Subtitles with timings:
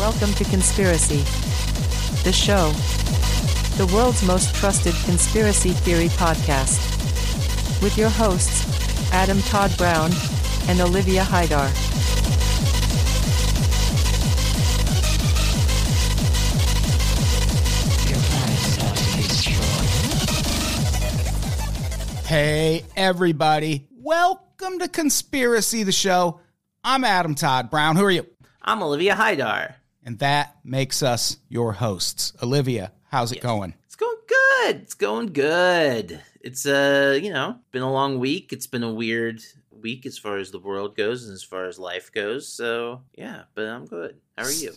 [0.00, 1.18] Welcome to Conspiracy,
[2.24, 2.72] the show,
[3.76, 6.80] the world's most trusted conspiracy theory podcast,
[7.82, 10.10] with your hosts, Adam Todd Brown
[10.68, 11.68] and Olivia Hydar.
[18.08, 19.66] Your planet is about to be destroyed.
[22.24, 23.86] Hey, everybody.
[23.90, 26.40] Welcome to Conspiracy, the show.
[26.82, 27.96] I'm Adam Todd Brown.
[27.96, 28.26] Who are you?
[28.62, 29.74] I'm Olivia Hydar.
[30.10, 32.32] And that makes us your hosts.
[32.42, 33.74] Olivia, how's it going?
[33.84, 34.76] It's going good.
[34.82, 36.20] It's going good.
[36.40, 38.52] It's uh, you know, been a long week.
[38.52, 41.78] It's been a weird week as far as the world goes and as far as
[41.78, 42.48] life goes.
[42.48, 44.16] So yeah, but I'm good.
[44.36, 44.72] How are you?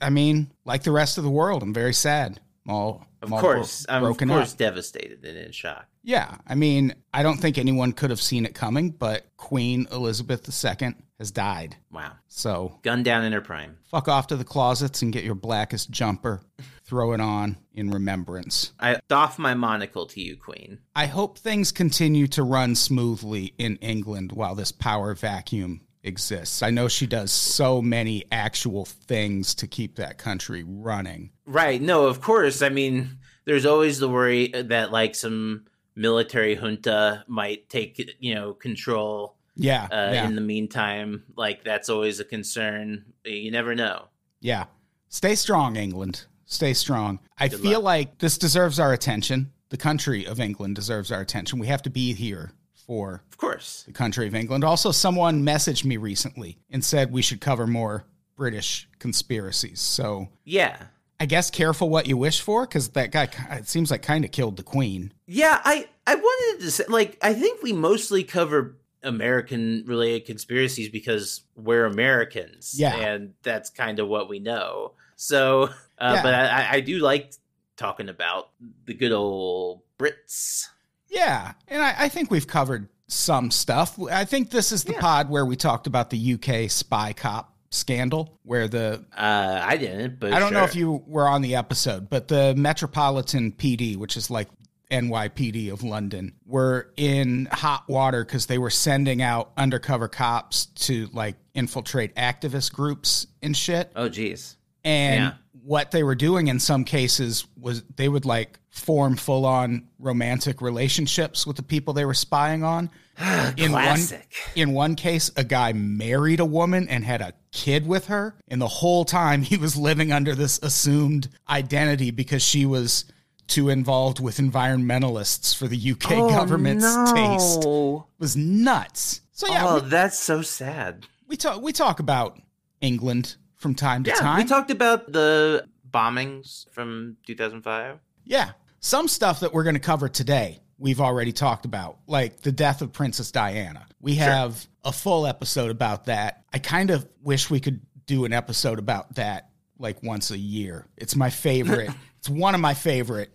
[0.00, 2.40] I mean, like the rest of the world, I'm very sad.
[2.64, 4.58] I'm all, Of I'm all course, bro- I'm of course up.
[4.58, 5.88] devastated and in shock.
[6.02, 10.48] Yeah, I mean, I don't think anyone could have seen it coming, but Queen Elizabeth
[10.48, 11.76] II has died.
[11.92, 13.76] Wow, So gunned down in her prime.
[13.90, 16.40] fuck off to the closets and get your blackest jumper.
[16.84, 18.72] Throw it on in remembrance.
[18.80, 20.78] I doff my monocle to you, Queen.
[20.96, 26.62] I hope things continue to run smoothly in England while this power vacuum exists.
[26.62, 31.30] I know she does so many actual things to keep that country running.
[31.44, 31.80] Right.
[31.80, 32.62] No, of course.
[32.62, 35.66] I mean, there's always the worry that like some
[36.00, 41.24] military junta might take, you know, control Yeah, uh, yeah, in the meantime.
[41.36, 43.04] Like that's always a concern.
[43.24, 44.08] You never know.
[44.40, 44.64] yeah.
[45.12, 46.24] Stay strong, England.
[46.46, 47.18] Stay strong.
[47.36, 47.84] I Good feel luck.
[47.84, 49.52] like this deserves our attention.
[49.70, 51.58] The country of England deserves our attention.
[51.58, 53.82] We have to be here for Of course.
[53.86, 54.62] the country of England.
[54.64, 58.04] Also, someone messaged me recently and said we should cover more
[58.36, 59.80] British conspiracies.
[59.80, 60.76] So Yeah.
[61.20, 64.30] I guess careful what you wish for because that guy, it seems like, kind of
[64.32, 65.12] killed the queen.
[65.26, 70.88] Yeah, I I wanted to say like I think we mostly cover American related conspiracies
[70.88, 72.74] because we're Americans.
[72.76, 72.94] Yeah.
[72.96, 74.92] And that's kind of what we know.
[75.16, 75.64] So
[75.98, 76.22] uh, Yeah.
[76.22, 77.32] but I, I- do like
[77.76, 78.50] talking about
[78.86, 80.68] the good old Brits.
[81.08, 83.98] Yeah, and I, I think we've covered some stuff.
[84.10, 85.00] I think this is the Yeah.
[85.00, 90.18] pod where we talked about the UK spy cop scandal, where the Uh I didn't,
[90.20, 94.16] but I don't know if you were on the episode, but the Metropolitan PD, which
[94.16, 94.48] is like
[94.90, 101.08] NYPD of London, were in hot water because they were sending out undercover cops to
[101.12, 103.92] like infiltrate activist groups and shit.
[103.94, 104.56] Oh geez.
[104.84, 105.32] And Yeah.
[105.70, 110.60] What they were doing in some cases was they would like form full on romantic
[110.60, 112.90] relationships with the people they were spying on.
[113.56, 114.34] In Classic.
[114.56, 118.34] one in one case, a guy married a woman and had a kid with her,
[118.48, 123.04] and the whole time he was living under this assumed identity because she was
[123.46, 127.64] too involved with environmentalists for the UK Oh, government's taste.
[127.64, 129.20] It was nuts.
[129.30, 131.06] So yeah, oh, we, that's so sad.
[131.28, 132.40] we talk we talk about
[132.80, 134.38] England from time to Yeah, time.
[134.38, 137.98] we talked about the bombings from 2005.
[138.24, 138.52] Yeah.
[138.80, 142.80] Some stuff that we're going to cover today, we've already talked about, like the death
[142.80, 143.86] of Princess Diana.
[144.00, 146.42] We have a full episode about that.
[146.52, 150.86] I kind of wish we could do an episode about that like once a year.
[150.96, 151.90] It's my favorite.
[152.18, 153.30] it's one of my favorite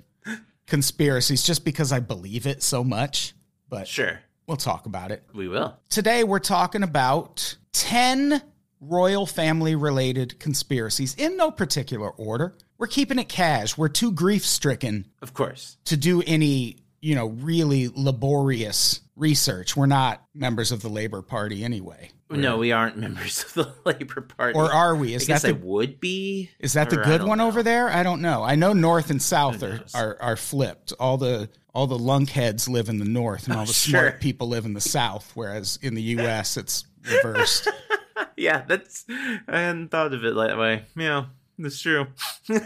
[0.65, 3.35] conspiracies just because I believe it so much.
[3.69, 5.23] But Sure, we'll talk about it.
[5.33, 5.77] we will.
[5.89, 8.41] Today we're talking about 10
[8.87, 12.55] royal family related conspiracies in no particular order.
[12.77, 13.77] We're keeping it cash.
[13.77, 15.77] We're too grief stricken Of course.
[15.85, 19.77] to do any, you know, really laborious research.
[19.77, 22.09] We're not members of the Labor Party anyway.
[22.29, 24.57] No, we aren't members of the Labor Party.
[24.57, 25.13] Or are we?
[25.13, 26.49] Is I guess that I the would be.
[26.59, 27.47] is that the good one know.
[27.47, 27.87] over there?
[27.89, 28.43] I don't know.
[28.43, 30.91] I know North and South are, are are flipped.
[30.99, 33.91] All the all the lunkheads live in the North, and oh, all the Sure.
[33.99, 35.31] smart people live in the South.
[35.35, 37.69] Whereas in the U.S., it's reversed.
[38.37, 39.05] Yeah, that's.
[39.09, 40.83] I hadn't thought of it that way.
[40.95, 41.25] Yeah,
[41.57, 42.07] that's true.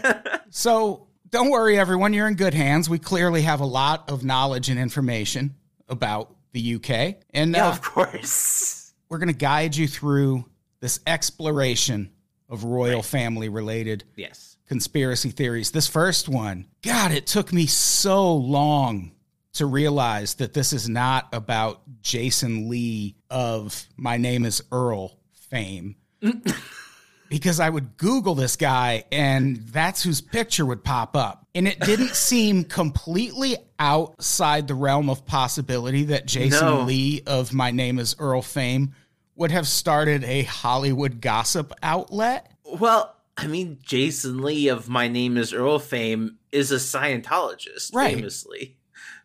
[0.50, 2.12] So don't worry, everyone.
[2.12, 2.90] You're in good hands.
[2.90, 5.54] We clearly have a lot of knowledge and information
[5.88, 7.16] about the UK.
[7.32, 8.92] And yeah, uh, of course.
[9.08, 10.44] we're going to guide you through
[10.80, 12.10] this exploration
[12.48, 14.56] of royal family related Yes.
[14.66, 15.70] conspiracy theories.
[15.70, 19.12] This first one, God, it took me so long
[19.52, 25.16] to realize that this is not about Jason Lee of My Name is Earl
[25.50, 25.96] fame.
[27.28, 31.46] because I would Google this guy and that's whose picture would pop up.
[31.54, 36.80] And it didn't seem completely outside the realm of possibility that Jason No.
[36.82, 38.94] Lee of My Name is Earl fame
[39.36, 42.52] would have started a Hollywood gossip outlet.
[42.64, 48.14] Well, I mean, Jason Lee of My Name is Earl fame is a Scientologist, Right.
[48.16, 48.76] famously.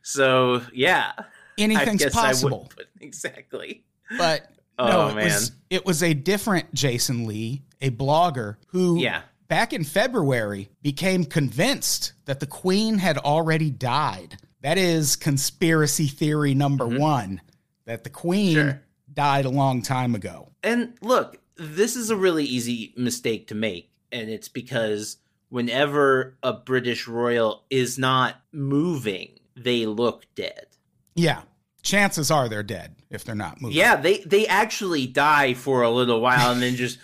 [0.04, 1.12] So, yeah.
[1.58, 2.70] Anything's possible.
[2.78, 3.84] would exactly.
[4.18, 5.24] But Oh, no, it man.
[5.26, 9.22] was it was a different Jason Lee, a blogger who Yeah.
[9.48, 14.38] back in February became convinced that the queen had already died.
[14.62, 17.42] That is conspiracy theory number 1
[17.86, 18.68] that the queen Mm-hmm.
[18.70, 18.82] Sure.
[19.14, 20.52] died a long time ago.
[20.64, 25.18] And look, this is a really easy mistake to make, and it's because
[25.50, 30.66] whenever a British royal is not moving, they look dead.
[31.16, 31.44] Yeah.
[31.86, 33.78] Chances are they're dead if they're not moving.
[33.78, 36.98] Yeah, they they actually die for a little while and then just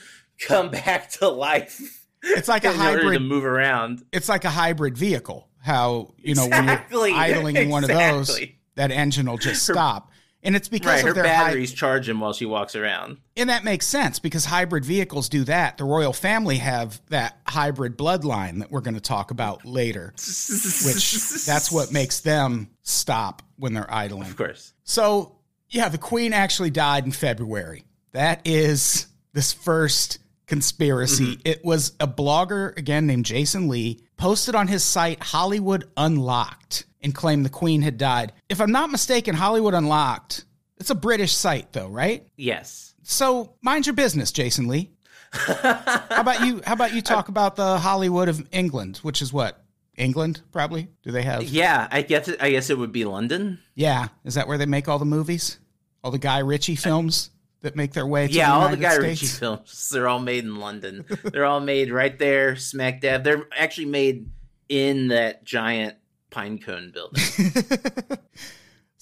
[0.45, 1.80] come back to life.
[2.24, 4.04] It's like a hybrid to move around.
[4.12, 5.48] it's like a hybrid vehicle.
[5.63, 7.00] How, you know, Exactly.
[7.00, 8.39] when you're idling in one of those,
[8.75, 10.10] that engine will just stop.
[10.43, 13.17] And it's because Right, of her their hy- batteries charge him while she walks around.
[13.38, 15.77] And that makes sense because hybrid vehicles do that.
[15.77, 21.13] The royal family have that hybrid bloodline that we're going to talk about later, which
[21.45, 24.29] that's what makes them stop when they're idling.
[24.29, 24.73] Of course.
[24.83, 25.35] So,
[25.69, 27.85] yeah, the queen actually died in February.
[28.13, 30.17] That is this first
[30.47, 31.35] conspiracy.
[31.37, 31.41] Mm-hmm.
[31.45, 37.13] It was a blogger, again, named Jason Lee, posted on his site Hollywood Unlocked and
[37.13, 38.33] claimed the queen had died.
[38.50, 40.45] If I'm not mistaken, Hollywood Unlocked,
[40.77, 42.27] it's a British site, though, right?
[42.38, 42.95] Yes.
[43.03, 44.92] So mind your business, Jason Lee.
[45.31, 46.62] how about you?
[46.65, 49.63] How about you talk about the Hollywood of England, which is what
[49.95, 50.89] England probably?
[51.03, 51.44] Do they have?
[51.44, 53.59] Yeah, I guess it, I guess it would be London.
[53.74, 55.57] Yeah, is that where they make all the movies?
[56.04, 57.30] All the Guy Ritchie films
[57.62, 59.21] that make their way to yeah, the all the Guy States?
[59.21, 61.06] Ritchie films, they're all made in London.
[61.24, 63.24] they're all made right there, smack dab.
[63.24, 64.30] They're actually made
[64.68, 65.95] in that giant
[66.31, 67.22] pine cone building.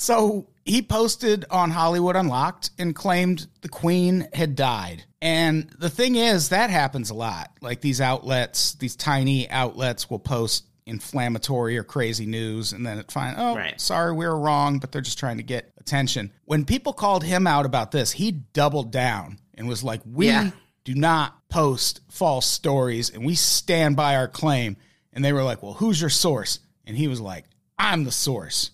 [0.02, 5.04] So he posted on Hollywood Unlocked and claimed the Queen had died.
[5.22, 7.52] And the thing is, that happens a lot.
[7.60, 13.12] Like these outlets, these tiny outlets will post inflammatory or crazy news and then it
[13.12, 13.80] find oh Right.
[13.80, 17.46] sorry we were wrong but they're just trying to get attention when people called him
[17.46, 20.50] out about this he doubled down and was like we Yeah.
[20.86, 24.78] do not post false stories and we stand by our claim
[25.14, 26.58] and they were like well who's your source
[26.90, 27.46] and he was like
[27.78, 28.72] i'm the source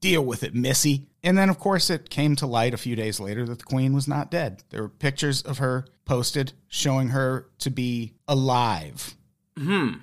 [0.00, 1.06] deal with it, Missy.
[1.22, 3.92] And then, of course, it came to light a few days later that the queen
[3.92, 4.62] was not dead.
[4.70, 9.16] There were pictures of her posted showing her to be alive.
[9.58, 9.94] Hmm.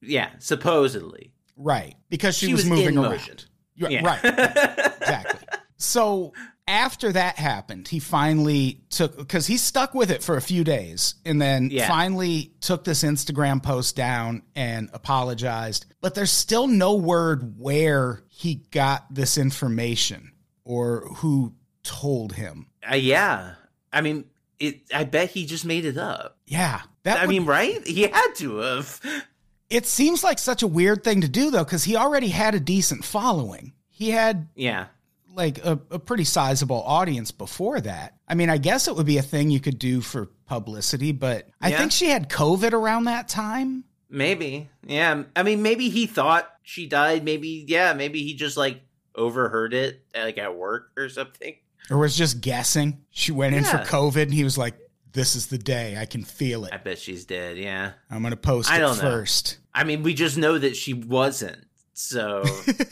[0.00, 1.32] yeah, supposedly.
[1.56, 1.94] Right.
[2.08, 3.46] Because she, She was, was moving in around.
[3.76, 4.04] Yeah.
[4.04, 4.20] Right.
[4.24, 5.40] exactly.
[5.76, 6.32] So
[6.68, 11.16] after that happened, he finally took because he stuck with it for a few days
[11.24, 11.88] and then Yeah.
[11.88, 15.86] finally took this Instagram post down and apologized.
[16.00, 20.32] But there's still no word where he got this information
[20.64, 22.66] or who told him.
[22.90, 23.54] Uh, yeah,
[23.92, 24.24] I mean,
[24.60, 24.82] it.
[24.94, 26.38] I bet he just made it up.
[26.46, 26.82] Yeah.
[27.02, 27.84] That I would- mean, right?
[27.86, 29.00] He had to have.
[29.68, 32.60] it seems like such a weird thing to do though, because he already had a
[32.60, 33.72] decent following.
[33.90, 34.86] He had Yeah.
[35.34, 38.14] Like a, a pretty sizable audience before that.
[38.28, 41.48] I mean, I guess it would be a thing you could do for publicity, but
[41.60, 41.78] I Yeah.
[41.78, 43.84] think she had COVID around that time.
[44.10, 44.68] Maybe.
[44.86, 45.22] Yeah.
[45.34, 47.24] I mean, maybe he thought she died.
[47.24, 48.82] Maybe, yeah, maybe he just like
[49.14, 51.56] overheard it like at work or something.
[51.90, 53.02] Or was just guessing.
[53.10, 54.74] She went in for COVID and he was like,
[55.12, 55.96] This is the day.
[55.98, 56.72] I can feel it.
[56.72, 57.56] I bet she's dead.
[57.58, 57.92] Yeah.
[58.10, 59.02] I'm gonna post I it don't know.
[59.02, 59.58] first.
[59.74, 61.64] I mean, we just know that she wasn't.
[61.94, 62.44] So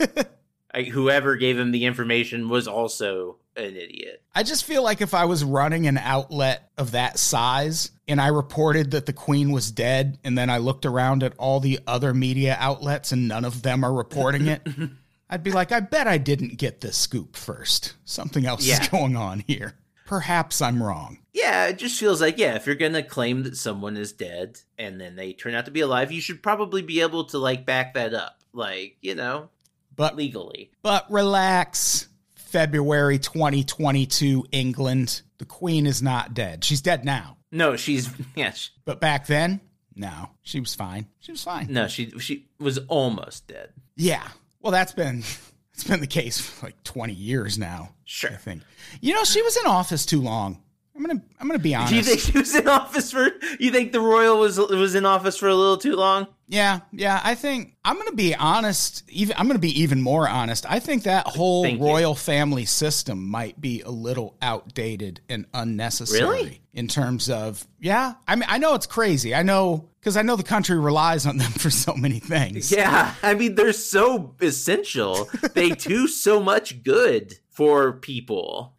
[0.73, 4.23] I, whoever gave him the information was also an idiot.
[4.33, 8.27] I just feel like if I was running an outlet of that size and I
[8.27, 12.13] reported that the queen was dead, and then I looked around at all the other
[12.13, 14.65] media outlets and none of them are reporting it,
[15.29, 17.95] I'd be like, I bet I didn't get this scoop first.
[18.03, 19.75] Something else is going on here.
[20.05, 21.19] Perhaps I'm wrong.
[21.31, 24.59] Yeah, it just feels like, yeah, if you're going to claim that someone is dead
[24.77, 27.65] and then they turn out to be alive, you should probably be able to, like,
[27.65, 28.41] back that up.
[28.51, 29.49] Like, you know,
[29.95, 30.71] But legally.
[30.81, 32.07] but relax.
[32.35, 35.21] February 2022, England.
[35.37, 36.63] The queen is not dead.
[36.65, 37.37] She's dead now.
[37.49, 39.61] No, she's, yeah, But back then,
[39.95, 41.07] no, she was fine.
[41.19, 41.67] She was fine.
[41.69, 43.69] no, she, she was almost dead.
[43.95, 44.27] Yeah.
[44.61, 45.19] Well, that's been
[45.73, 47.91] it's been the case for like 20 years now.
[48.03, 48.31] Sure.
[48.31, 48.63] I think.
[48.99, 50.61] You know, she was in office too long.
[50.93, 51.91] I'm gonna I'm gonna be honest.
[51.91, 53.29] Do you think she was in office for?
[53.59, 56.27] You think the royal was was in office for a little too long?
[56.51, 57.21] Yeah, yeah.
[57.23, 59.03] I think I'm going to be honest.
[59.09, 60.65] Even I'm going to be even more honest.
[60.69, 61.85] I think that whole Thank you.
[61.85, 66.29] royal family system might be a little outdated and unnecessary.
[66.29, 66.61] Really?
[66.73, 68.15] In terms of, yeah.
[68.27, 69.33] I mean, I know it's crazy.
[69.33, 72.69] I know because I know the country relies on them for so many things.
[72.69, 75.29] Yeah, I mean they're so essential.
[75.53, 78.75] they do so much good for people.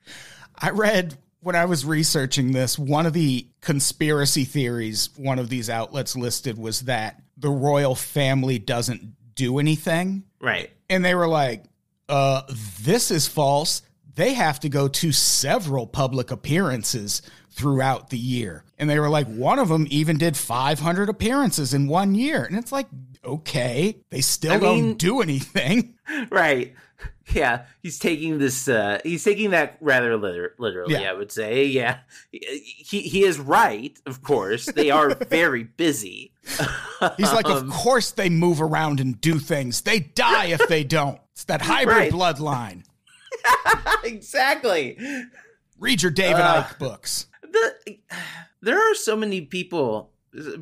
[0.59, 5.71] I read when I was researching this, one of the conspiracy theories one of these
[5.71, 10.25] outlets listed was that the royal family doesn't do anything.
[10.41, 10.71] Right.
[10.89, 11.65] And they were like,
[12.09, 12.43] uh,
[12.81, 13.83] this is false.
[14.15, 18.65] They have to go to several public appearances throughout the year.
[18.79, 22.45] And they were like, one of them even did 500 appearances in one year.
[22.45, 22.87] And it's like,
[23.25, 25.95] okay, they still I don't do anything.
[26.31, 26.75] Right.
[27.33, 28.69] Yeah, he's taking this.
[28.69, 30.95] uh He's taking that rather liter- literally.
[30.95, 31.11] Yeah.
[31.11, 31.65] I would say.
[31.65, 33.99] Yeah, he he is right.
[34.05, 36.32] Of course, they are very busy.
[36.45, 39.83] He's like, Um, of course they move around and do things.
[39.83, 41.19] They die if they don't.
[41.33, 42.13] It's that hybrid Right.
[42.13, 42.85] bloodline.
[44.05, 44.99] exactly.
[45.79, 47.27] Read your David Uh, Icke books.
[47.43, 47.99] the
[48.61, 50.11] there are so many people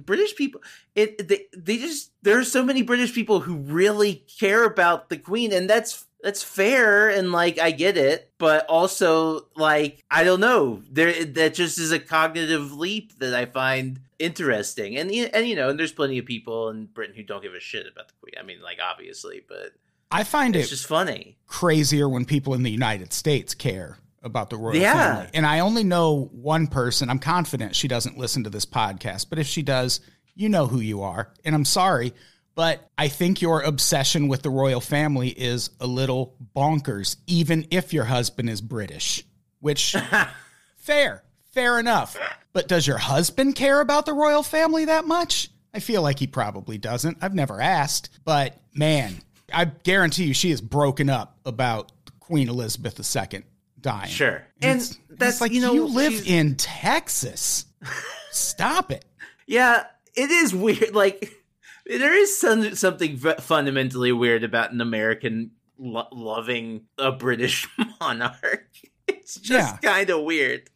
[0.04, 0.60] british people
[0.96, 5.16] it they, they just there are so many british people who really care about the
[5.16, 10.40] queen and that's that's fair and like i get it but also like i don't
[10.40, 15.56] know there that just is a cognitive leap that i find interesting and and you
[15.56, 18.14] know and there's plenty of people in britain who don't give a shit about the
[18.20, 19.72] queen i mean like obviously but
[20.12, 24.50] I find it's it just funny crazier when people in the United States care about
[24.50, 25.14] the royal Yeah.
[25.18, 25.30] family.
[25.34, 27.08] And I only know one person.
[27.08, 30.00] I'm confident she doesn't listen to this podcast, but if she does,
[30.34, 31.32] you know who you are.
[31.44, 32.12] And I'm sorry,
[32.54, 37.92] but I think your obsession with the royal family is a little bonkers, even if
[37.92, 39.24] your husband is British,
[39.60, 39.94] which
[40.76, 42.16] fair, fair enough.
[42.52, 45.50] But does your husband care about the royal family that much?
[45.72, 47.18] I feel like he probably doesn't.
[47.22, 49.14] I've never asked, but man,
[49.52, 53.42] I guarantee you she is broken up about Queen Elizabeth II
[53.80, 54.08] dying.
[54.10, 57.64] sure and it's that's like you know you live she's- in Texas.
[58.30, 59.04] Stop it.
[59.46, 60.94] Yeah, it is weird.
[60.94, 61.32] Like
[61.98, 67.68] there is some, something v- fundamentally weird about an American lo- loving a British
[68.00, 68.68] monarch.
[69.08, 70.70] It's just kind of weird,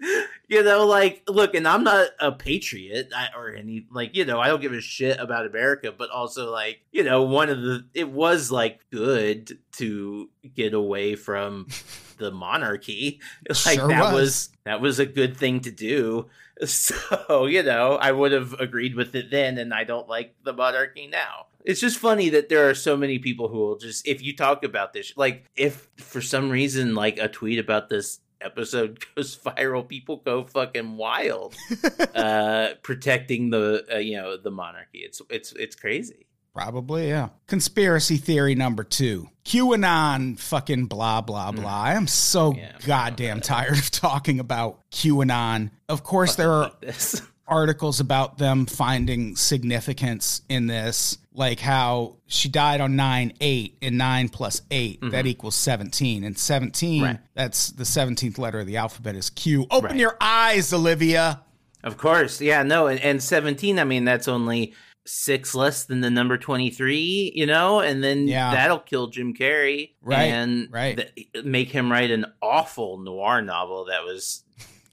[0.49, 0.87] you know.
[0.87, 4.61] Like, look, and I'm not a patriot I, or any like, you know, I don't
[4.61, 5.93] give a shit about America.
[5.97, 11.15] But also, like, you know, one of the it was like good to get away
[11.15, 11.69] from
[12.19, 13.21] the monarchy.
[13.49, 14.21] Like Sure that was.
[14.21, 16.27] was that was a good thing to do.
[16.67, 20.53] So, you know, I would have agreed with it then, and I don't like the
[20.53, 21.47] monarchy now.
[21.65, 24.65] It's just funny that there are so many people who will just, if you talk
[24.65, 29.87] about this, like, if for some reason, like, a tweet about this episode goes viral,
[29.87, 31.55] people go fucking wild,
[32.15, 34.99] uh, protecting the, uh, you know, the monarchy.
[34.99, 36.27] It's, it's, it's crazy.
[36.55, 37.31] Probably, yeah.
[37.49, 41.83] Conspiracy theory number two QAnon fucking blah, blah, blah.
[41.83, 42.55] I am so.
[42.55, 45.71] Yeah, goddamn tired of talking about QAnon.
[45.89, 46.71] Of course, there are
[47.49, 53.99] articles about them finding significance in this, like how she died on 9 8, and
[53.99, 56.25] 9 plus 8, that equals 17.
[56.25, 57.05] And 17, Mm-hmm.
[57.05, 57.19] Right.
[57.35, 59.67] that's the 17th letter of the alphabet is Q.
[59.71, 59.97] Open Right.
[59.99, 61.41] your eyes, Olivia.
[61.83, 63.79] Of course, yeah, no, and, and seventeen.
[63.79, 64.73] I mean, that's only
[65.07, 68.53] six less than the number twenty-three, you know, and then Yeah.
[68.53, 70.97] that'll kill Jim Carrey, Right, And right.
[71.33, 74.45] th- make him write an awful noir novel that was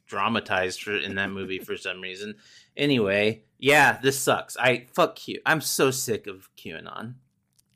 [0.07, 2.35] dramatized for, in that movie for some reason.
[2.75, 4.57] Anyway, yeah, this sucks.
[4.57, 5.39] I fuck Q.
[5.45, 7.15] I'm so sick of QAnon.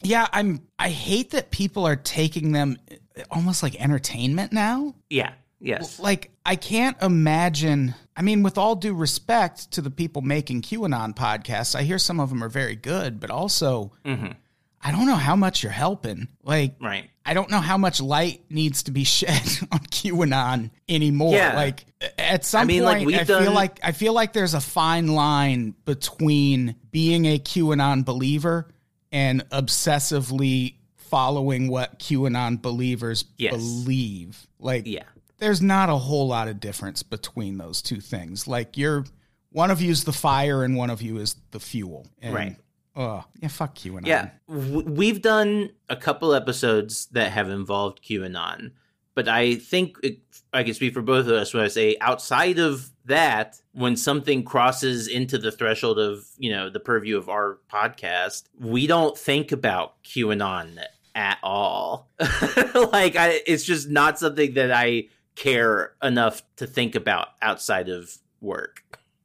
[0.02, 0.68] Yeah, I'm.
[0.78, 4.96] I hate that people are taking them eh, almost like entertainment now.
[5.10, 7.96] Yeah, yes, Like, I can't imagine.
[8.16, 12.20] I mean, with all due respect to the people making QAnon podcasts, I hear some
[12.20, 14.36] of them are very good, but also, Mhm.
[14.82, 16.28] I don't know how much you're helping.
[16.44, 17.10] Like, right.
[17.26, 21.34] I don't know how much light needs to be shed on QAnon anymore.
[21.34, 21.56] Yeah.
[21.56, 21.86] Like
[22.20, 24.62] at some I mean, like, point, we've I feel like I feel like there's a
[24.62, 28.68] fine line between being a QAnon believer
[29.12, 33.54] and obsessively following what QAnon believers Yes.
[33.56, 34.46] believe.
[34.60, 35.04] Like, Yeah.
[35.38, 38.48] There's not a whole lot of difference between those two things.
[38.48, 39.06] Like, you're
[39.52, 42.08] one of you is the fire and one of you is the fuel.
[42.22, 42.56] And, Right.
[42.96, 44.06] Uh, yeah, fuck QAnon.
[44.06, 48.72] Yeah, we've done a couple episodes that have involved QAnon,
[49.16, 50.20] but I think it,
[50.54, 54.44] I can speak for both of us when I say outside of that, when something
[54.44, 59.52] crosses into the threshold of you know the purview of our podcast, we don't think
[59.52, 60.80] about QAnon
[61.16, 62.08] at all.
[62.20, 68.18] like, I, it's just not something that I care enough to think about outside of
[68.42, 68.82] work.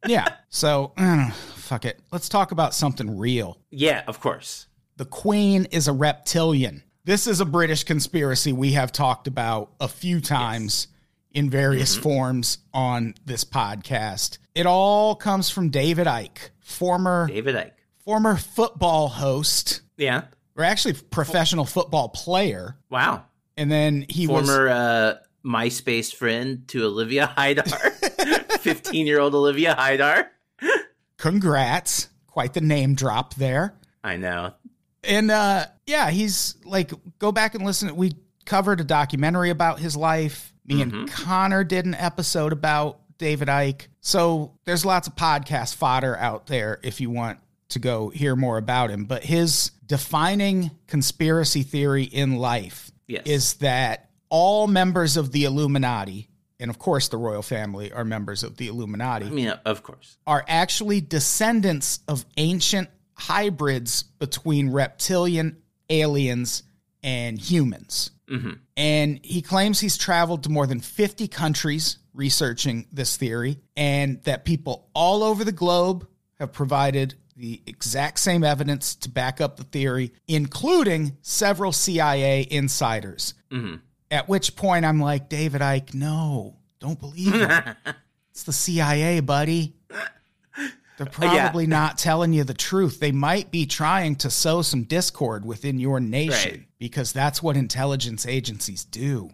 [0.06, 0.36] yeah.
[0.48, 0.92] So,
[1.54, 2.00] fuck it.
[2.12, 3.58] Let's talk about something real.
[3.70, 4.66] Yeah, of course.
[4.96, 6.82] The Queen is a reptilian.
[7.04, 10.88] This is a British conspiracy we have talked about a few times
[11.32, 14.38] in various forms on this podcast.
[14.54, 17.70] It all comes from David Icke, former David Icke.
[18.04, 20.24] former football host, Yeah.
[20.56, 22.76] or actually professional football player.
[22.90, 23.24] Wow.
[23.56, 25.14] And then he was Former uh,
[25.44, 28.50] MySpace friend to Olivia Hydar.
[28.60, 30.26] 15 year old Olivia Hydar.
[31.16, 33.74] congrats, quite the name drop there.
[34.02, 34.54] I know.
[35.04, 37.94] And uh yeah, he's like go back and listen.
[37.96, 38.12] We
[38.44, 40.52] covered a documentary about his life.
[40.66, 43.86] Me and Connor did an episode about David Icke.
[44.00, 47.38] So there's lots of podcast fodder out there if you want
[47.70, 49.04] to go hear more about him.
[49.04, 53.22] But his defining conspiracy theory in life Yes.
[53.26, 58.42] is that all members of the Illuminati, and of course the royal family are members
[58.42, 60.16] of the Illuminati, I mean, of course.
[60.26, 65.58] are actually descendants of ancient hybrids between reptilian
[65.90, 66.62] aliens
[67.02, 68.12] and humans.
[68.30, 68.52] Mm-hmm.
[68.76, 74.44] And he claims he's traveled to more than 50 countries researching this theory, and that
[74.44, 76.06] people all over the globe
[76.38, 83.34] have provided the exact same evidence to back up the theory, including several CIA insiders.
[83.50, 83.76] Mm-hmm.
[84.10, 87.64] At which point I'm like, David Icke, no, don't believe it.
[88.30, 89.74] it's the CIA, buddy.
[90.96, 93.00] They're probably not telling you the truth.
[93.00, 96.66] They might be trying to sow some discord within your nation Right.
[96.78, 99.30] because that's what intelligence agencies do.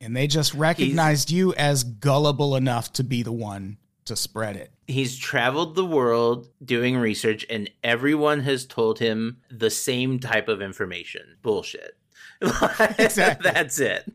[0.00, 3.76] And they just recognized you as gullible enough to be the one
[4.06, 4.72] to spread it.
[4.88, 10.60] He's traveled the world doing research, and everyone has told him the same type of
[10.60, 11.36] information.
[11.42, 11.96] Bullshit.
[12.98, 13.50] Exactly.
[13.50, 14.10] That's it.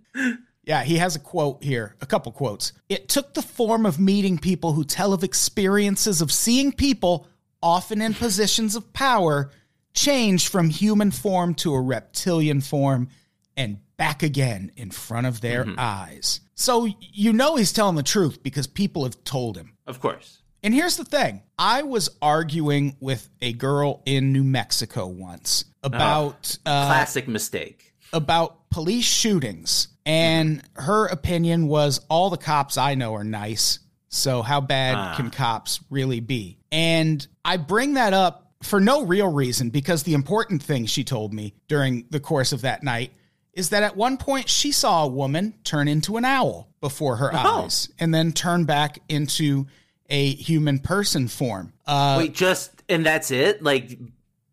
[0.63, 2.73] Yeah, he has a quote here, a couple quotes.
[2.89, 7.27] It took the form of meeting people who tell of experiences of seeing people,
[7.61, 9.51] often in positions of power,
[9.93, 13.09] change from human form to a reptilian form
[13.55, 16.41] and back again in front of their eyes.
[16.55, 19.73] So you know he's telling the truth because people have told him.
[19.85, 20.41] Of course.
[20.63, 26.57] And here's the thing I was arguing with a girl in New Mexico once about
[26.65, 27.84] uh, Classic mistake.
[28.15, 33.79] About police shootings, and her opinion was all the cops I know are nice.
[34.09, 36.57] So how bad can cops really be?
[36.71, 41.33] And I bring that up for no real reason because the important thing she told
[41.33, 43.11] me during the course of that night
[43.53, 47.33] is that at one point she saw a woman turn into an owl before her
[47.33, 49.67] eyes and then turn back into
[50.09, 51.73] a human person form.
[51.85, 53.61] Uh, Wait, just and that's it?
[53.61, 53.99] Like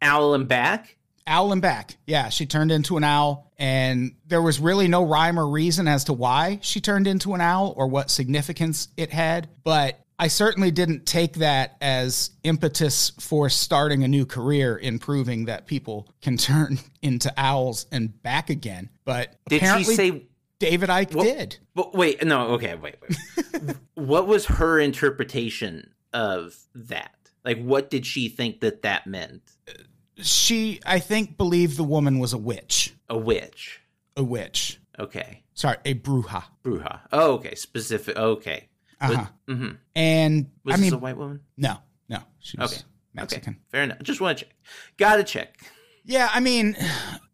[0.00, 0.96] owl and back?
[1.26, 1.96] Owl and back.
[2.06, 6.04] Yeah, she turned into an owl, and there was really no rhyme or reason as
[6.04, 9.48] to why she turned into an owl or what significance it had.
[9.64, 15.46] But I certainly didn't take that as impetus for starting a new career in proving
[15.46, 18.88] that people can turn into owls and back again.
[19.04, 20.26] But Did she apparently, say
[20.58, 21.58] David Icke What- did.
[21.74, 23.76] But wait, no, okay, wait, wait.
[23.94, 27.14] what was her interpretation of that?
[27.44, 29.42] Like, what did she think that that meant?
[30.18, 32.94] She, I think, believed the woman was a witch.
[33.08, 33.80] A witch.
[34.16, 34.78] A witch.
[34.98, 35.42] Okay.
[35.54, 36.44] Sorry, a bruja.
[36.64, 37.00] Bruja.
[37.12, 37.54] Oh, okay.
[37.54, 38.16] Specific.
[38.16, 38.68] Okay.
[39.00, 39.26] Uh-huh.
[39.48, 41.40] hmm And Was I this mean, a white woman?
[41.56, 42.82] no, no, she was Okay.
[43.14, 43.52] Mexican.
[43.54, 43.60] Okay.
[43.70, 43.98] Fair enough.
[44.02, 44.54] Just want to check.
[44.96, 45.56] Gotta check.
[46.04, 46.76] Yeah, I mean,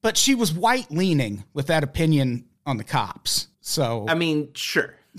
[0.02, 3.48] but she was white leaning with that opinion on the cops.
[3.60, 4.94] So I mean, sure.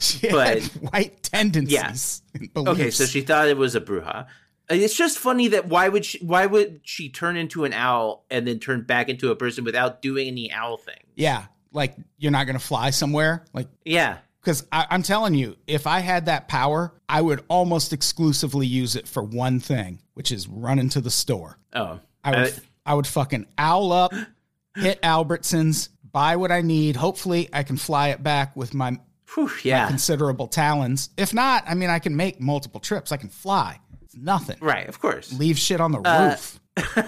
[0.00, 1.72] she but- had white tendencies.
[1.72, 2.22] Yes.
[2.34, 4.26] and Okay, so she thought it was a bruja.
[4.70, 8.46] It's just funny that why would she why would she turn into an owl and
[8.46, 11.00] then turn back into a person without doing any owl thing?
[11.16, 14.18] yeah, like you're not going to fly somewhere, like Yeah.
[14.40, 19.06] because I'm telling you, if I had that power, I would almost exclusively use it
[19.08, 21.58] for one thing, which is run into the store.
[21.74, 22.00] Oh.
[22.22, 24.12] I would, Uh, I would fucking owl up,
[24.76, 26.96] hit Albertsons, buy what I need.
[26.96, 28.98] Hopefully, I can fly it back with my
[29.34, 29.88] whew, yeah.
[29.88, 31.10] considerable talons.
[31.16, 33.10] If not, I mean, I can make multiple trips.
[33.12, 33.80] I can fly.
[34.16, 34.56] Nothing.
[34.60, 35.32] Right, of course.
[35.32, 36.60] Leave shit on the Uh, roof.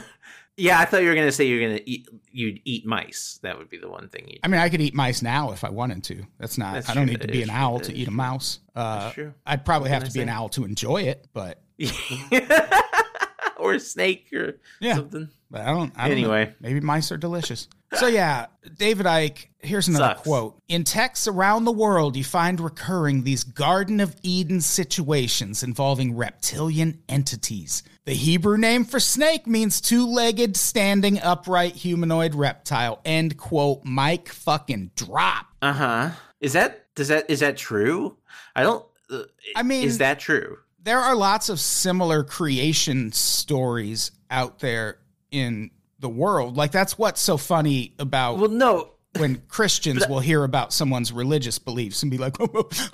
[0.58, 3.38] Yeah, I thought you were gonna say you're gonna eat you'd eat mice.
[3.42, 5.64] That would be the one thing you I mean, I could eat mice now if
[5.64, 6.22] I wanted to.
[6.38, 6.72] That's not.
[6.72, 7.12] That's I don't true.
[7.12, 7.56] need to That be an true.
[7.58, 8.60] owl That to eat a mouse.
[8.74, 9.34] Uh, true.
[9.44, 11.60] I'd probably have to be an owl to enjoy it, but
[13.58, 14.94] or a snake or Yeah.
[14.94, 15.28] something.
[15.50, 15.92] but I don't.
[15.94, 16.32] I don't know.
[16.32, 16.54] Anyway.
[16.60, 17.68] maybe mice are delicious.
[17.98, 18.46] So yeah,
[18.78, 19.46] David Icke.
[19.59, 20.20] Here's another Sucks.
[20.22, 20.62] quote.
[20.68, 27.02] In texts around the world, you find recurring these Garden of Eden situations involving reptilian
[27.09, 27.82] entities.
[28.04, 33.00] The Hebrew name for snake means two-legged, standing upright humanoid reptile.
[33.04, 33.80] End quote.
[33.85, 35.46] Mike fucking drop.
[35.62, 36.11] Uh huh.
[36.40, 38.16] Is that does that is that true?
[38.54, 39.22] I don't uh,
[39.56, 40.59] I mean- is that true?
[40.82, 44.98] there are lots of similar creation stories out there
[45.32, 46.56] in the world.
[46.56, 48.90] Like that's what's so funny about Well, no.
[49.18, 52.48] when Christians will hear about someone's religious beliefs and be like, oh,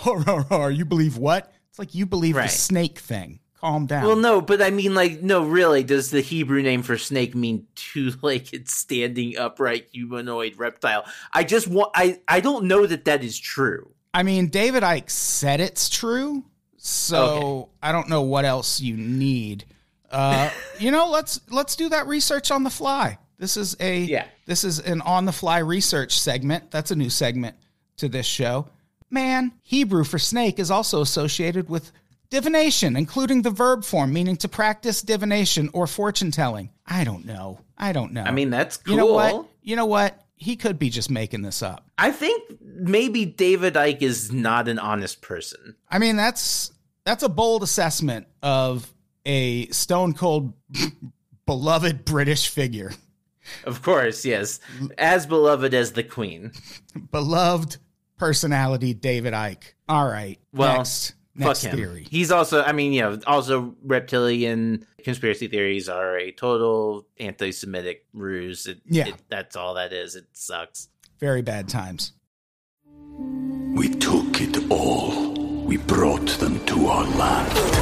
[0.07, 2.51] oh, oh, oh, "You believe what?" It's like you believe Right.
[2.51, 3.41] the snake thing.
[3.61, 4.05] Calm down.
[4.05, 7.67] Well, no, but I mean, like, no, really, does the Hebrew name for snake mean
[7.77, 11.05] two-legged, standing upright humanoid reptile?
[11.33, 13.88] I just want, I, I don't know that that is true.
[14.12, 16.45] I mean, David Icke said it's true,
[16.77, 17.71] so Okay.
[17.85, 19.65] I don't know what else you need.
[20.12, 23.18] Uh, you know, let's let's do that research on the fly.
[23.38, 24.27] This is a Yeah.
[24.46, 26.70] This is an on the fly research segment.
[26.70, 27.57] That's a new segment
[27.96, 28.68] to this show.
[29.11, 31.92] Man, Hebrew for snake is also associated with
[32.31, 36.70] divination, including the verb form meaning to practice divination or fortune telling.
[36.87, 37.61] I don't know.
[37.77, 38.22] I don't know.
[38.22, 38.92] I mean, that's cool.
[38.92, 39.46] you know what?
[39.62, 40.18] You know what?
[40.37, 41.87] He could be just making this up.
[41.98, 45.77] I think maybe David Icke is not an honest person.
[45.90, 46.72] I mean, that's
[47.05, 48.92] that's a bold assessment of
[49.27, 50.53] a stone cold
[51.47, 52.93] beloved British figure.
[53.65, 54.61] Of course, yes.
[54.99, 56.53] As beloved as the Queen.
[57.11, 57.77] Beloved
[58.17, 59.73] personality David Icke.
[59.89, 60.39] All right.
[60.53, 61.77] Well, next Fuck next him.
[61.77, 62.07] theory.
[62.09, 68.07] He's also, I mean, you know, also reptilian conspiracy theories are a total anti Semitic
[68.13, 68.67] ruse.
[68.69, 69.09] It, Yeah.
[69.09, 70.15] it- that's all that is.
[70.15, 70.89] It sucks.
[71.19, 72.13] Very bad times.
[73.75, 75.33] We took it all.
[75.65, 77.82] We brought them to our land.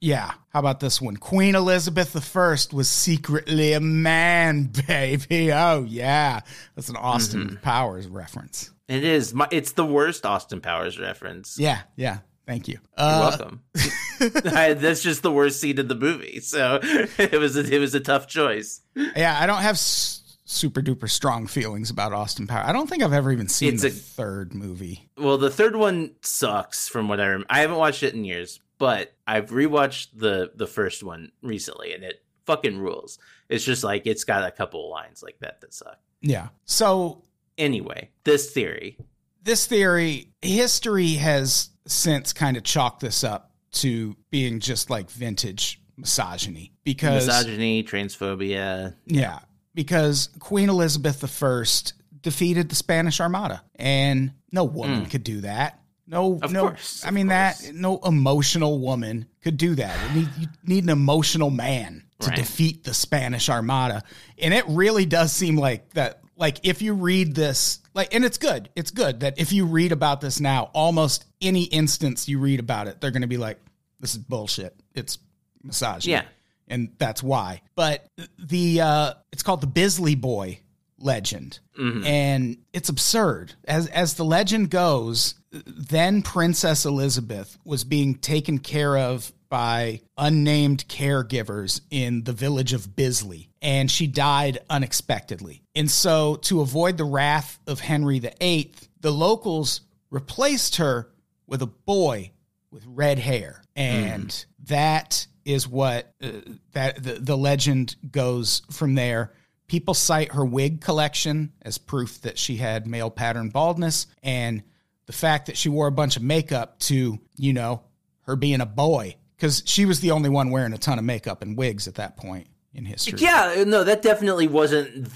[0.00, 0.32] Yeah.
[0.50, 1.16] How about this one?
[1.16, 5.52] Queen Elizabeth I was secretly a man, baby.
[5.52, 6.40] Oh, yeah.
[6.74, 7.56] That's an Austin Mm-hmm.
[7.56, 8.70] Powers reference.
[8.88, 9.34] It is.
[9.34, 11.58] My, it's the worst Austin Powers reference.
[11.58, 11.80] Yeah.
[11.96, 12.18] Yeah.
[12.46, 12.74] Thank you.
[12.96, 13.62] You're Uh, welcome.
[14.54, 16.40] I, that's just the worst scene in the movie.
[16.40, 18.80] So it was a, it was a tough choice.
[18.94, 19.36] yeah.
[19.40, 22.68] I don't have s- super duper strong feelings about Austin Powers.
[22.68, 25.08] I don't think I've ever even seen It's the a- third movie.
[25.18, 27.46] Well, the third one sucks from what I remember.
[27.50, 32.04] I haven't watched it in years, but I've rewatched the the first one recently, and
[32.04, 33.18] it fucking rules.
[33.48, 35.98] It's just like it's got a couple of lines like that that suck.
[36.20, 36.48] Yeah.
[36.64, 37.22] So
[37.58, 38.98] Anyway, this theory.
[39.42, 45.80] this theory, history has since kind of chalked this up to being just like vintage
[45.96, 48.94] misogyny because misogyny, transphobia.
[49.06, 49.38] yeah,
[49.74, 55.10] because Queen Elizabeth I defeated the Spanish Armada, and no woman mm.
[55.10, 55.80] could do that.
[56.06, 56.38] No.
[56.42, 56.68] Of no.
[56.68, 57.60] course, I mean course.
[57.62, 59.96] that no emotional woman could do that.
[60.14, 62.36] You need, you need an emotional man to Right.
[62.36, 64.02] defeat the Spanish Armada,
[64.38, 66.20] and it really does seem like that.
[66.38, 68.68] Like if you read this, like, and it's good.
[68.76, 72.88] It's good that if you read about this now, almost any instance you read about
[72.88, 73.58] it, they're going to be like,
[74.00, 74.74] "This is bullshit.
[74.94, 75.18] It's
[75.62, 76.22] misogyny." Yeah.
[76.68, 77.62] and that's why.
[77.74, 78.06] But
[78.38, 80.60] the uh, it's called the Bisley Boy
[80.98, 81.60] legend,
[82.04, 83.54] and it's absurd.
[83.64, 90.86] As as the legend goes, then Princess Elizabeth was being taken care of by unnamed
[90.88, 95.62] caregivers in the village of Bisley, and she died unexpectedly.
[95.74, 101.10] And so, to avoid the wrath of Henry VIII, the locals replaced her
[101.46, 102.32] with a boy
[102.70, 106.30] with red hair, and that is what uh,
[106.72, 109.32] that the, the legend goes from there.
[109.68, 114.62] People cite her wig collection as proof that she had male pattern baldness, and
[115.06, 117.82] the fact that she wore a bunch of makeup to, you know,
[118.22, 121.42] her being a boy, because she was the only one wearing a ton of makeup
[121.42, 123.18] and wigs at that point in history.
[123.20, 125.08] Yeah, no, that definitely wasn't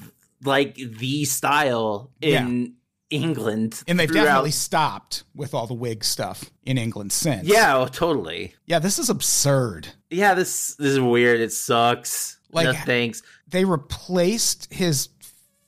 [0.44, 2.74] like the style in
[3.10, 3.82] England.
[3.88, 7.46] And they've throughout- definitely stopped with all the wig stuff in England since.
[7.48, 8.54] Yeah, oh, totally.
[8.66, 9.88] Yeah, this is absurd.
[10.10, 11.40] Yeah, this this is weird.
[11.40, 12.38] It sucks.
[12.52, 13.22] Like- no thanks.
[13.48, 15.08] they replaced his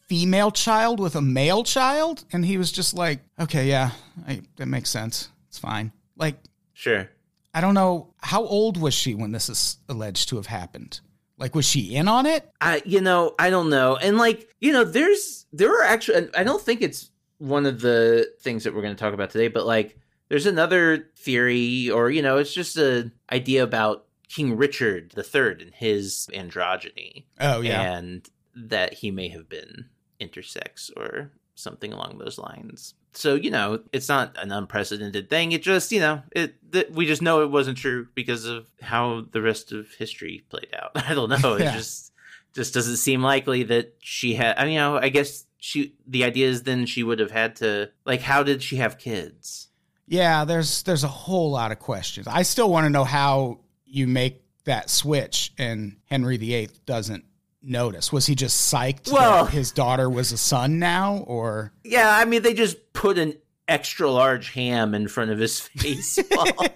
[0.08, 3.92] female child with a male child and he was just like okay yeah
[4.28, 6.36] I, that makes sense it's fine like
[6.74, 7.08] Sure.
[7.54, 11.00] i don't know how old was she when this is alleged to have happened
[11.38, 13.96] like was she in on it I you know, I don't know.
[13.96, 18.28] And like, you know, there's there are actually I don't think it's one of the
[18.40, 22.22] things that we're going to talk about today, but like there's another theory or you
[22.22, 28.28] know, it's just a idea about King Richard III and his androgyny oh yeah and
[28.54, 29.86] that he may have been
[30.20, 32.94] intersex or something along those lines.
[33.12, 35.52] so you know, it's not an unprecedented thing.
[35.52, 39.26] It just you know, it th- we just know it wasn't true because of how
[39.32, 40.92] the rest of history played out.
[41.08, 41.54] I don't know.
[41.54, 41.74] It Yeah.
[41.76, 42.12] just
[42.54, 44.56] just doesn't seem likely that she had.
[44.58, 45.94] I mean, you know, I guess she.
[46.06, 48.20] The idea is then she would have had to like.
[48.22, 49.68] How did she have kids?
[50.06, 52.26] Yeah, there's there's a whole lot of questions.
[52.28, 53.60] I still want to know how
[53.92, 57.24] you make that switch and Henry VIII doesn't
[57.62, 58.10] notice.
[58.12, 62.24] Was he just psyched Well- that his daughter was a son now or Yeah, I
[62.24, 63.34] mean, they just put an
[63.68, 66.68] extra large ham in front of his face while,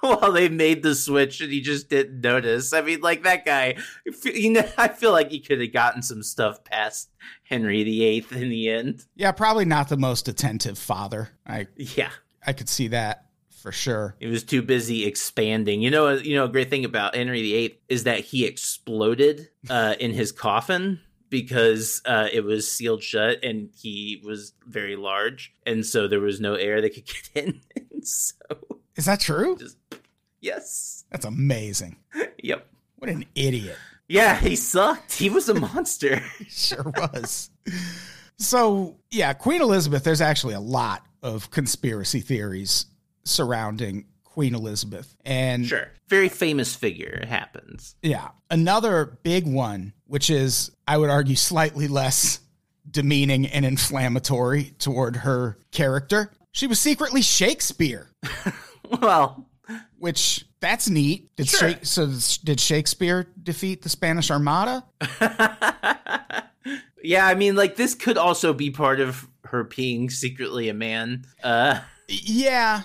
[0.00, 2.72] while they made the switch, and he just didn't notice.
[2.72, 3.76] I mean, like that guy.
[4.24, 7.08] You know, I feel like he could have gotten some stuff past
[7.44, 9.04] Henry VIII in the end.
[9.16, 11.30] Yeah, probably not the most attentive father.
[11.46, 12.10] I Yeah,
[12.46, 13.24] I could see that
[13.58, 14.14] for sure.
[14.20, 15.82] he was too busy expanding.
[15.82, 19.94] You know, you know, a great thing about Henry VIII is that he exploded uh,
[20.00, 21.00] in his coffin.
[21.30, 26.40] Because uh, it was sealed shut and he was very large, and so there was
[26.40, 27.60] no air that could get in.
[27.92, 28.32] And so
[28.96, 29.58] Is that true?
[29.58, 29.76] just
[30.40, 31.96] yes That's amazing.
[32.42, 32.66] yep
[32.96, 33.76] What an idiot.
[34.08, 37.50] yeah he sucked he was a monster sure was.
[38.38, 42.86] So, yeah, Queen Elizabeth, there's actually a lot of conspiracy theories
[43.28, 45.14] surrounding Queen Elizabeth.
[45.24, 51.10] And sure very famous figure it happens yeah, another big one, which is, I would
[51.10, 52.40] argue, slightly less
[52.90, 56.32] demeaning and inflammatory toward her character.
[56.52, 58.10] She was secretly Shakespeare,
[59.02, 59.44] well
[59.98, 61.34] which that's neat.
[61.36, 61.70] Did Sure.
[61.70, 62.06] Shak- so
[62.44, 64.84] did Shakespeare defeat the Spanish Armada?
[67.02, 71.24] yeah i mean like this could also be part of her being secretly a man
[71.44, 72.82] uh Yeah,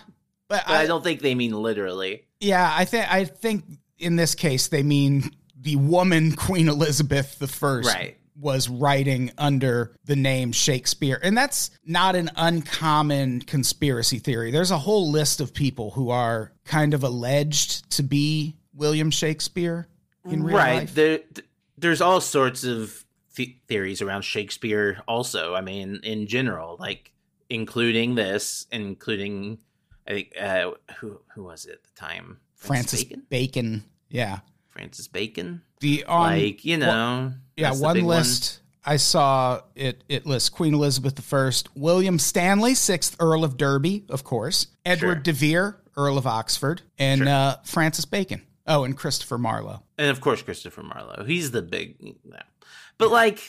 [0.53, 3.63] but, but i don't think they mean literally Yeah, I think I think
[3.99, 8.17] in this case they mean the woman Queen Elizabeth the First Right.
[8.37, 11.17] was writing under the name Shakespeare.
[11.23, 14.51] And that's not an uncommon conspiracy theory.
[14.51, 19.87] There's a whole list of people who are kind of alleged to be William Shakespeare
[20.25, 20.95] in real right life.
[20.95, 26.77] there th- there's all sorts of th- theories around shakespeare also i mean in general
[26.79, 27.11] like
[27.49, 29.57] including this including
[30.07, 33.83] i think uh who who was it at the time Francis bacon Bacon.
[34.09, 34.39] Yeah.
[34.69, 40.03] francis bacon The on like you know yeah, that's the one list I saw it
[40.09, 45.21] it lists Queen Elizabeth I, William Stanley, sixth Earl of Derby, of course, Edward Sure.
[45.23, 47.29] de Vere, Earl of Oxford, and Sure.
[47.29, 48.41] uh, Francis Bacon.
[48.67, 49.83] Oh, and Christopher Marlowe.
[49.97, 52.41] and of course christopher marlowe he's the big yeah.
[52.97, 53.39] but like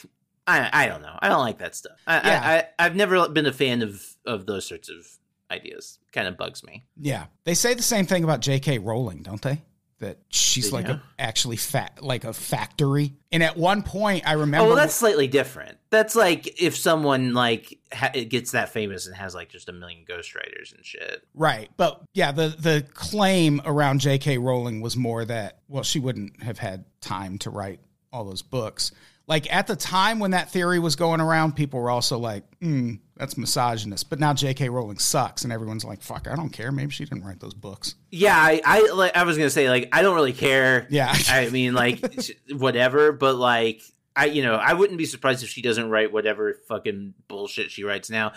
[0.47, 2.41] i i don't know i don't like that stuff I, Yeah.
[2.43, 5.05] I, I i've never been a fan of of those sorts of
[5.51, 8.79] ideas kind of bugs me Yeah, they say the same thing about J.K.
[8.79, 9.61] Rowling, don't they?
[9.99, 13.13] That she's like a actually fat like a factory.
[13.31, 14.65] And at one point, I oh, remember.
[14.65, 15.77] Oh, well, that's slightly different.
[15.89, 19.71] That's like if someone like ha- it gets that famous and has like just a
[19.71, 21.25] million ghostwriters and shit.
[21.33, 21.69] Right.
[21.77, 24.37] But yeah, the the claim around J.K.
[24.37, 27.79] Rowling was more that well, she wouldn't have had time to write
[28.11, 28.91] all those books.
[29.27, 32.99] Like at the time when that theory was going around, people were also like, mm,
[33.15, 34.09] that's misogynist.
[34.09, 34.69] But now J.K.
[34.69, 36.71] Rowling sucks, and everyone's like, fuck, I don't care.
[36.71, 37.95] Maybe she didn't write those books.
[38.11, 40.85] Yeah, I I, like, I was gonna say like I don't really care.
[40.89, 41.13] Yeah.
[41.29, 42.03] I mean like
[42.51, 43.81] whatever, but like
[44.15, 47.83] I you know I wouldn't be surprised if she doesn't write whatever fucking bullshit she
[47.83, 48.33] writes now.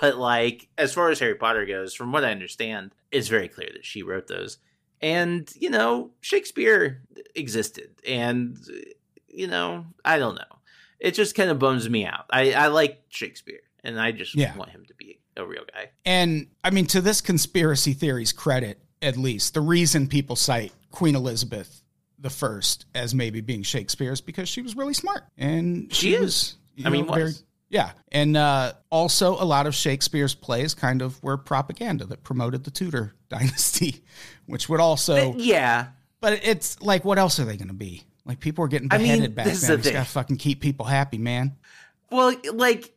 [0.00, 3.68] But like as far as Harry Potter goes, from what I understand, it's very clear
[3.74, 4.58] that she wrote those.
[5.00, 7.02] And you know Shakespeare
[7.34, 8.58] existed, and
[9.36, 10.42] you know I don't know.
[10.98, 12.24] It just kind of bums me out.
[12.30, 14.56] I I like Shakespeare, and I just Yeah.
[14.56, 15.90] want him to be a real guy.
[16.04, 21.14] And I mean, to this conspiracy theory's credit, at least, the reason people cite Queen
[21.14, 21.82] Elizabeth
[22.18, 26.14] the First as maybe being Shakespeare is because she was really smart, and she, She
[26.14, 26.20] is.
[26.22, 26.56] was.
[26.86, 27.42] I mean, was.
[27.68, 32.64] yeah, and uh, also a lot of Shakespeare's plays kind of were propaganda that promoted
[32.64, 34.02] the Tudor dynasty,
[34.46, 35.34] which would also.
[35.36, 35.88] Yeah,
[36.20, 38.04] But it's like, what else are they going to be?
[38.26, 39.54] Like people are getting I mean, beheaded back then.
[39.54, 41.56] just gotta fucking keep people happy, man.
[42.10, 42.92] Well, like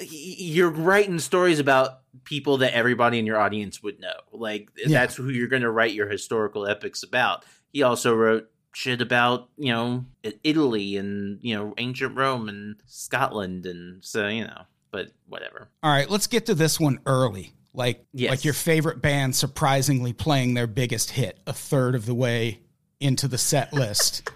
[0.00, 4.14] you're writing stories about people that everybody in your audience would know.
[4.32, 5.00] Like Yeah.
[5.00, 7.44] that's who you're going to write your historical epics about.
[7.72, 10.04] He also wrote shit about, you know,
[10.42, 15.68] Italy and, you know, ancient Rome and Scotland and so, you know, but whatever.
[15.82, 17.52] All right, let's get to this one early.
[17.74, 18.30] Like Yes.
[18.30, 22.60] like your favorite band surprisingly playing their biggest hit a third of the way
[23.00, 24.30] into the set list.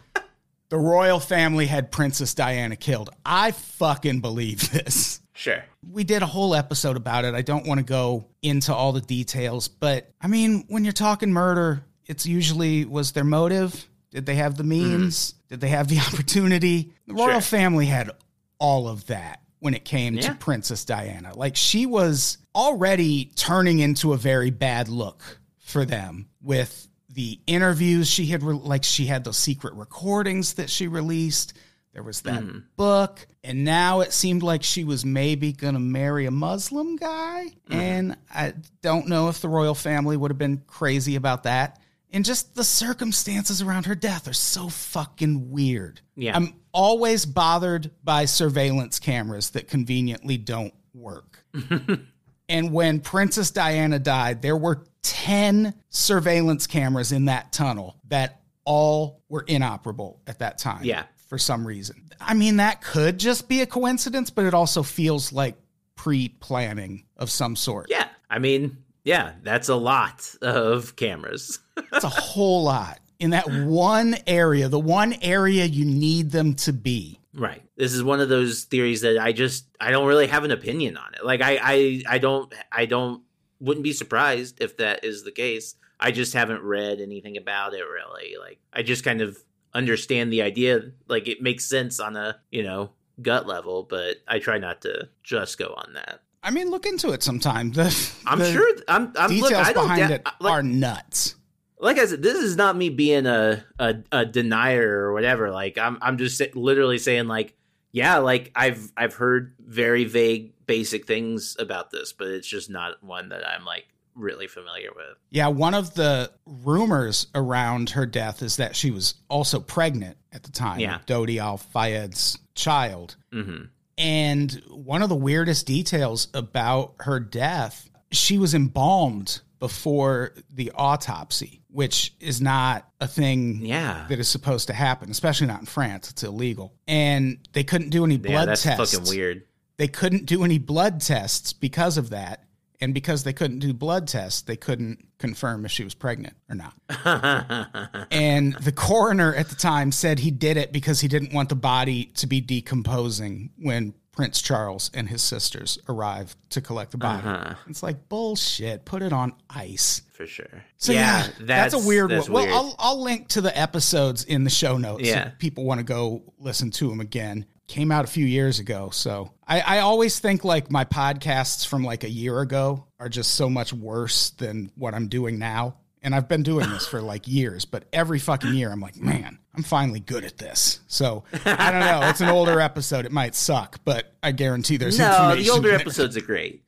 [0.70, 3.10] The royal family had Princess Diana killed.
[3.24, 5.20] I fucking believe this.
[5.34, 5.64] Sure.
[5.90, 7.34] We did a whole episode about it.
[7.34, 11.32] I don't want to go into all the details, but I mean, when you're talking
[11.32, 13.86] murder, it's usually was their motive?
[14.10, 15.00] Did they have the mm-hmm.
[15.00, 15.34] means?
[15.48, 16.92] Did they have the opportunity?
[17.06, 17.58] The royal Sure.
[17.58, 18.10] family had
[18.58, 19.40] all of that.
[19.62, 20.22] when it came Yeah.
[20.22, 21.36] to Princess Diana.
[21.36, 28.08] Like she was already turning into a very bad look for them with the interviews
[28.08, 31.54] she had re- like she had those secret recordings that she released.
[31.92, 32.62] There was that Mm.
[32.76, 37.46] book, and now it seemed like she was maybe going to marry a Muslim guy.
[37.68, 37.72] Mm-hmm.
[37.72, 41.80] And I don't know if the royal family would have been crazy about that.
[42.12, 46.00] And just the circumstances around her death are so fucking weird.
[46.14, 46.36] Yeah.
[46.36, 51.44] I'm always bothered by surveillance cameras that conveniently don't work.
[52.50, 59.22] and when Princess Diana died, there were 10 surveillance cameras in that tunnel that all
[59.28, 60.84] were inoperable at that time.
[60.84, 61.04] Yeah.
[61.28, 62.10] For some reason.
[62.20, 65.54] I mean, that could just be a coincidence, but it also feels like
[65.94, 67.86] pre planning of some sort.
[67.88, 68.08] Yeah.
[68.28, 71.60] I mean, yeah, that's a lot of cameras.
[71.92, 76.72] It's a whole lot in that one area, the one area you need them to
[76.72, 77.19] be.
[77.34, 77.62] Right.
[77.76, 80.96] This is one of those theories that I just I don't really have an opinion
[80.96, 81.24] on it.
[81.24, 83.22] Like I I I don't I don't
[83.60, 85.74] wouldn't be surprised if that is the case.
[86.00, 88.36] I just haven't read anything about it really.
[88.40, 89.38] Like I just kind of
[89.74, 92.90] understand the idea like it makes sense on a, you know,
[93.22, 96.22] gut level, but I try not to just go on that.
[96.42, 97.70] I mean, look into it sometime.
[97.72, 100.62] The, I'm the sure I'm I'm details look, I don't behind da- it like, are
[100.62, 101.36] nuts.
[101.80, 105.50] Like I said, this is not me being a a, a denier or whatever.
[105.50, 107.56] Like I'm I'm just literally saying like
[107.92, 113.02] yeah, like I've I've heard very vague basic things about this, but it's just not
[113.02, 115.16] one that I'm like really familiar with.
[115.30, 120.42] Yeah, one of the rumors around her death is that she was also pregnant at
[120.42, 120.80] the time.
[120.80, 120.98] Yeah.
[121.06, 123.16] Dodi Al Fayed's child.
[123.32, 123.62] hmm
[123.98, 131.59] And one of the weirdest details about her death, she was embalmed before the autopsy,
[131.72, 134.06] which is not a thing Yeah.
[134.08, 136.10] that is supposed to happen, especially not in France.
[136.10, 136.74] It's illegal.
[136.88, 138.94] And they couldn't do any Yeah, blood that's tests.
[138.94, 139.42] fucking weird.
[139.76, 142.44] They couldn't do any blood tests because of that.
[142.82, 146.54] And because they couldn't do blood tests, they couldn't confirm if she was pregnant or
[146.56, 146.72] not.
[148.10, 151.54] And the coroner at the time said he did it because he didn't want the
[151.56, 157.26] body to be decomposing when Prince Charles and his sisters arrived to collect the body.
[157.26, 157.54] Uh-huh.
[157.68, 158.84] It's like bullshit.
[158.84, 160.02] Put it on ice.
[160.12, 160.64] For sure.
[160.76, 162.42] So yeah, that's, a weird that's one.
[162.42, 162.52] weird.
[162.54, 165.28] Well, I'll, I'll link to the episodes in the show notes Yeah.
[165.28, 167.46] if people want to go listen to them again.
[167.68, 171.84] Came out a few years ago, so I, I always think like my podcasts from
[171.84, 175.76] like a year ago are just so much worse than what I'm doing now.
[176.02, 179.38] And I've been doing this for like years, but every fucking year I'm like, man,
[179.54, 180.80] I'm finally good at this.
[180.88, 182.08] So I don't know.
[182.08, 183.04] It's an older episode.
[183.04, 185.44] It might suck, but I guarantee there's no, information.
[185.44, 186.64] the older episodes are great.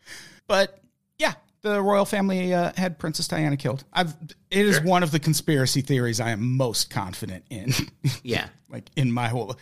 [0.46, 0.78] But
[1.18, 3.84] yeah, the royal family uh, had Princess Diana killed.
[3.92, 4.14] I've
[4.50, 7.72] it is one of the conspiracy theories I am most confident in.
[8.22, 8.48] Yeah.
[8.68, 9.56] like in my whole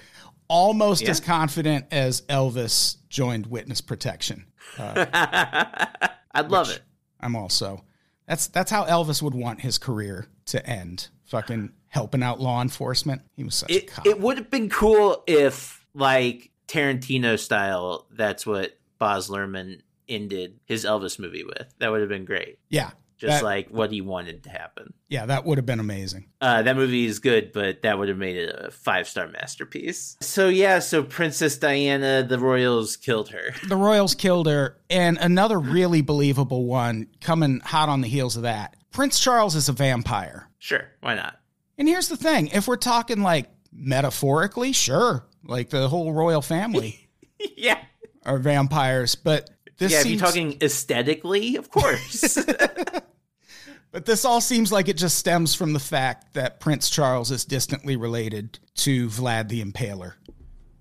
[0.48, 1.11] almost Yeah.
[1.11, 4.46] as confident as Elvis joined witness protection.
[4.78, 6.80] I'd love it.
[7.20, 7.85] I'm also
[8.31, 11.09] that's that's how Elvis would want his career to end.
[11.25, 13.23] Fucking helping out law enforcement.
[13.37, 14.07] He was such a It cop.
[14.07, 20.85] it would have been cool if like Tarantino style, that's what Baz Luhrmann ended his
[20.85, 21.66] Elvis movie with.
[21.79, 22.59] That would have been great.
[22.69, 22.90] yeah.
[23.20, 24.94] Just that- like what he wanted to happen.
[25.09, 26.26] yeah, that would have been amazing.
[26.40, 30.16] Uh, that movie is good, but that would have made it a five star masterpiece.
[30.22, 33.52] So yeah, so Princess Diana, the royals killed her.
[33.68, 38.42] the Royals killed her, and another really believable one coming hot on the heels of
[38.44, 38.74] that.
[38.90, 40.48] Prince Charles is a vampire.
[40.59, 41.38] Sure, why not?
[41.76, 47.06] And here's the thing if we're talking like metaphorically, sure, like the whole royal family
[47.56, 47.78] yeah,
[48.24, 50.00] are vampires, but this yeah.
[50.00, 52.38] If you're talking aesthetically, of course.
[53.92, 57.44] but this all seems like it just stems from the fact that Prince Charles is
[57.44, 60.14] distantly related to Vlad the Impaler,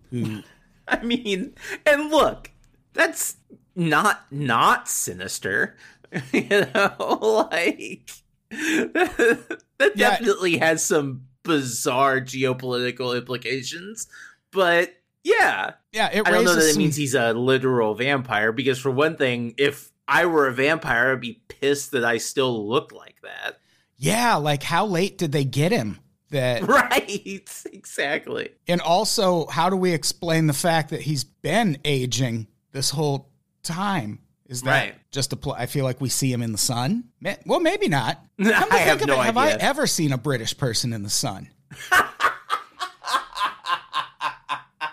[0.10, 0.42] who
[0.88, 1.54] I mean,
[1.86, 2.52] and look,
[2.94, 3.38] that's
[3.76, 5.76] not not sinister.
[6.34, 6.96] you know,
[7.52, 8.10] like
[8.50, 10.10] that Yeah.
[10.12, 14.08] definitely has some bizarre geopolitical implications.
[14.52, 18.80] But yeah, yeah, it I don't know that it means he's a literal vampire because
[18.80, 22.92] for one thing, if I were a vampire, I'd be pissed that I still look
[22.92, 23.60] like that.
[23.98, 26.00] yeah, like how late did they get him?
[26.32, 27.42] That Right,
[27.72, 28.50] exactly.
[28.68, 33.30] And also, how do we explain the fact that he's been aging this whole
[33.64, 34.20] time?
[34.48, 34.96] Is that Right.
[35.12, 37.06] just a pl- I feel like we see him in the sun.
[37.46, 38.20] Well, maybe not.
[38.42, 40.92] Come to I think have of no it, Have I ever seen a British person
[40.94, 41.50] in the sun?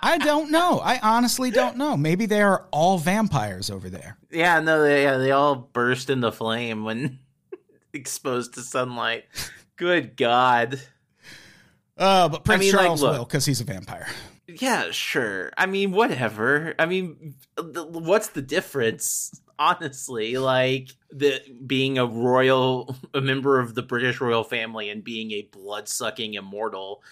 [0.06, 0.78] I don't know.
[0.78, 1.96] I honestly don't know.
[1.96, 4.16] Maybe they are all vampires over there.
[4.30, 7.18] Yeah, no, they yeah, they all burst into flame when
[7.92, 9.24] exposed to sunlight.
[9.74, 10.80] Good God.
[11.98, 13.18] Uh, but Prince mean, like, Charles look.
[13.18, 14.06] will because he's a vampire.
[14.46, 15.50] yeah, sure.
[15.56, 16.74] I mean, whatever.
[16.78, 19.40] I mean, th- what's the difference?
[19.58, 25.32] Honestly, like the being a royal, a member of the British royal family, and being
[25.32, 27.02] a blood sucking immortal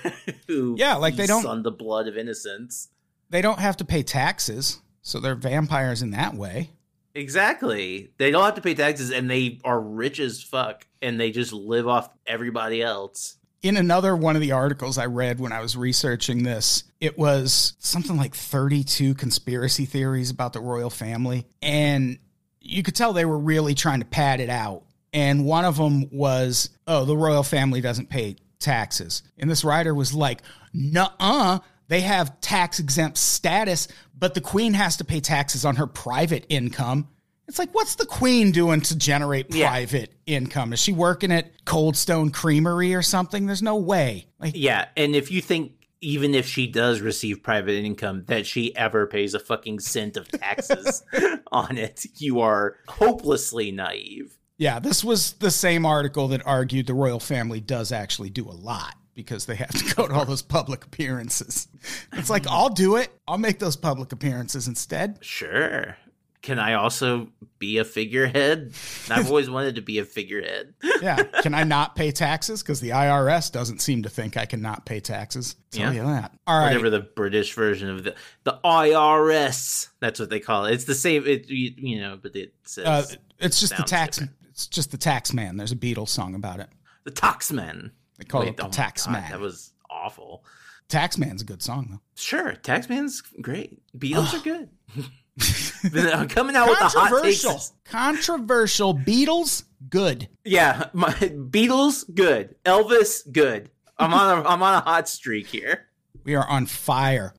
[0.46, 2.88] who Yeah, like they don't- on the blood of innocents.
[3.30, 6.70] They don't have to pay taxes, so they're vampires in that way.
[7.14, 8.10] Exactly.
[8.18, 11.52] They don't have to pay taxes, and they are rich as fuck, and they just
[11.52, 13.36] live off everybody else.
[13.64, 17.72] In another one of the articles I read when I was researching this, it was
[17.78, 21.46] something like 32 conspiracy theories about the royal family.
[21.62, 22.18] And
[22.60, 24.82] you could tell they were really trying to pad it out.
[25.14, 29.22] And one of them was, oh, the royal family doesn't pay taxes.
[29.38, 30.42] And this writer was like,
[30.74, 31.60] nuh-uh.
[31.88, 33.88] They have tax exempt status,
[34.18, 37.08] but the queen has to pay taxes on her private income.
[37.46, 39.68] It's like, what's the queen doing to generate Yeah.
[39.68, 40.72] private income?
[40.72, 43.46] Is she working at Cold Stone Creamery or something?
[43.46, 44.26] There's no way.
[44.40, 48.74] Like, Yeah, and if you think even if she does receive private income that she
[48.76, 51.02] ever pays a fucking cent of taxes
[51.52, 54.38] on it, you are hopelessly naive.
[54.58, 58.52] yeah, this was the same article that argued the royal family does actually do a
[58.52, 61.68] lot because they have to go to all those public appearances.
[62.12, 63.08] It's like, I'll do it.
[63.28, 65.18] I'll make those public appearances instead.
[65.22, 65.96] Sure.
[66.44, 67.28] Can I also
[67.58, 68.74] be a figurehead?
[69.10, 70.74] I've always wanted to be a figurehead.
[71.02, 71.22] Yeah.
[71.22, 72.62] Can I not pay taxes?
[72.62, 75.56] Because the IRS doesn't seem to think I can not pay taxes.
[75.70, 76.02] Tell Yeah.
[76.02, 76.32] you that.
[76.46, 76.66] All right.
[76.68, 78.14] Whatever the British version of the
[78.44, 79.88] the IRS.
[80.00, 80.74] That's what they call it.
[80.74, 81.26] It's the same.
[81.26, 83.04] It you, you know, but it says Uh,
[83.38, 84.18] it's just the tax.
[84.18, 84.36] different.
[84.50, 85.56] It's just the tax man.
[85.56, 86.68] There's a Beatles song about it.
[87.04, 87.90] the Taxman.
[88.18, 89.30] They call Wait, it the oh tax God, man.
[89.30, 90.44] That was awful.
[90.88, 92.00] tax man's a good song though.
[92.16, 93.80] Sure, Taxman's great.
[93.98, 94.68] Beatles are good.
[95.36, 97.42] Then I'm coming out with the hot takes.
[97.42, 97.60] Controversial.
[97.84, 98.94] Controversial.
[98.94, 100.28] Beatles, good.
[100.44, 102.54] Yeah, my Beatles good.
[102.64, 103.70] Elvis good.
[103.98, 105.86] I'm on a I'm on a hot streak here.
[106.24, 107.34] We are on fire.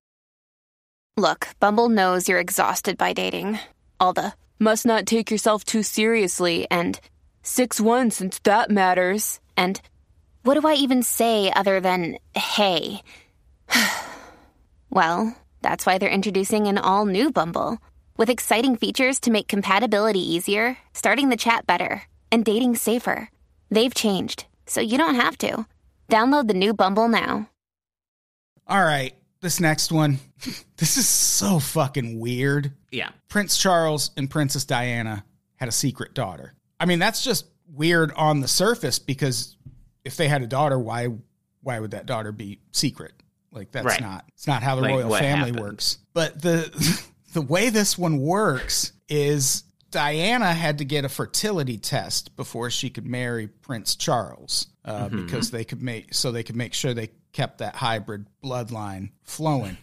[1.18, 3.60] Look, Bumble knows you're exhausted by dating.
[4.00, 7.00] All the must not take yourself too seriously and
[7.44, 9.40] 6 1 since that matters.
[9.56, 9.82] And
[10.44, 13.02] what do I even say other than hey?
[14.90, 15.36] well,
[15.66, 17.80] that's why they're introducing an all new Bumble
[18.18, 23.32] with exciting features to make compatibility easier, starting the chat better, and dating safer.
[23.72, 25.66] They've changed, so you don't have to.
[26.08, 27.50] Download the new Bumble now.
[28.68, 29.16] All right.
[29.42, 30.20] This next one.
[30.78, 32.72] this is so fucking weird.
[32.92, 33.10] Yeah.
[33.28, 36.54] Prince Charles and Princess Diana had a secret daughter.
[36.80, 39.58] I mean, that's just weird on the surface because
[40.04, 41.08] if they had a daughter, why
[41.64, 43.14] why would that daughter be secret?
[43.56, 44.02] Like that's Right.
[44.02, 45.60] not it's not how the Like, royal family happened?
[45.60, 45.98] works.
[46.14, 47.02] But the
[47.34, 52.90] the way this one works is Diana had to get a fertility test before she
[52.90, 55.24] could marry Prince Charles uh, Mm-hmm.
[55.26, 59.78] because they could make so they could make sure they kept that hybrid bloodline flowing.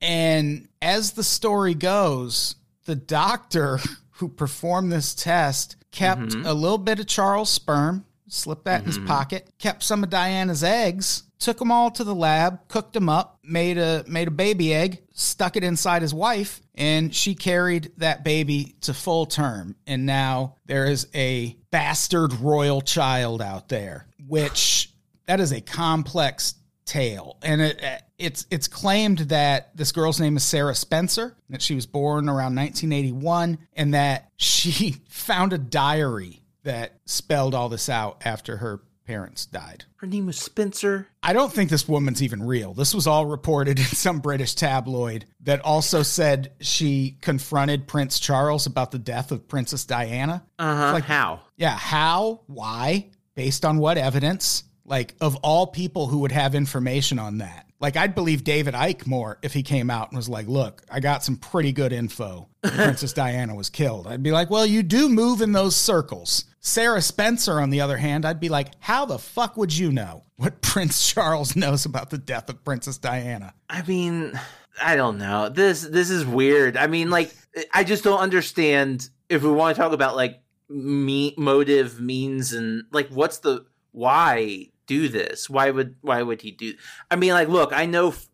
[0.00, 3.78] And as the story goes, the doctor
[4.12, 8.96] who performed this test kept a little bit of Charles' sperm, slipped that in his
[8.96, 9.06] hmm.
[9.06, 13.38] pocket, kept some of Diana's eggs, took them all to the lab, cooked them up,
[13.44, 18.24] made a made a baby egg, stuck it inside his wife, and she carried that
[18.24, 19.76] baby to full term.
[19.86, 24.90] And now there is a bastard royal child out there, which
[25.26, 26.54] that is a complex
[26.84, 27.80] tale and it
[28.18, 32.56] it's it's claimed that this girl's name is Sarah Spencer that she was born around
[32.56, 39.46] 1981 and that she found a diary that spelled all this out after her parents
[39.46, 39.84] died.
[39.96, 41.08] Her name was Spencer.
[41.24, 42.72] I don't think this woman's even real.
[42.72, 48.66] This was all reported in some British tabloid that also said she confronted Prince Charles
[48.66, 50.44] about the death of Princess Diana.
[50.58, 50.92] Uh huh.
[50.92, 51.40] Like- How?
[51.56, 52.42] Yeah, how?
[52.46, 53.10] Why?
[53.34, 54.64] Based on what evidence?
[54.84, 57.66] Like, of all people who would have information on that.
[57.82, 61.00] Like, I'd believe David Icke more if he came out and was like, look, I
[61.00, 62.48] got some pretty good info.
[62.62, 64.06] Princess Diana was killed.
[64.06, 66.44] I'd be like, well, you do move in those circles.
[66.60, 70.22] Sarah Spencer, on the other hand, I'd be like, how the fuck would you know
[70.36, 73.52] what Prince Charles knows about the death of Princess Diana?
[73.68, 74.38] I mean,
[74.80, 75.48] I don't know.
[75.48, 76.76] This this is weird.
[76.76, 77.34] I mean, like,
[77.74, 82.84] I just don't understand if we want to talk about like me motive means and
[82.92, 85.48] like what's the why do this?
[85.50, 86.74] Why would why would he do?
[87.10, 88.28] I mean, like, look, I know f-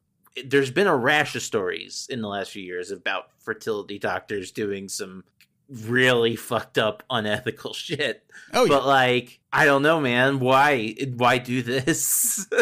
[0.44, 4.88] there's been a rash of stories in the last few years about fertility doctors doing
[4.88, 5.24] some
[5.68, 8.24] really fucked up unethical shit.
[8.52, 8.68] Oh, yeah.
[8.68, 10.40] But like, I don't know, man.
[10.40, 12.46] Why why do this?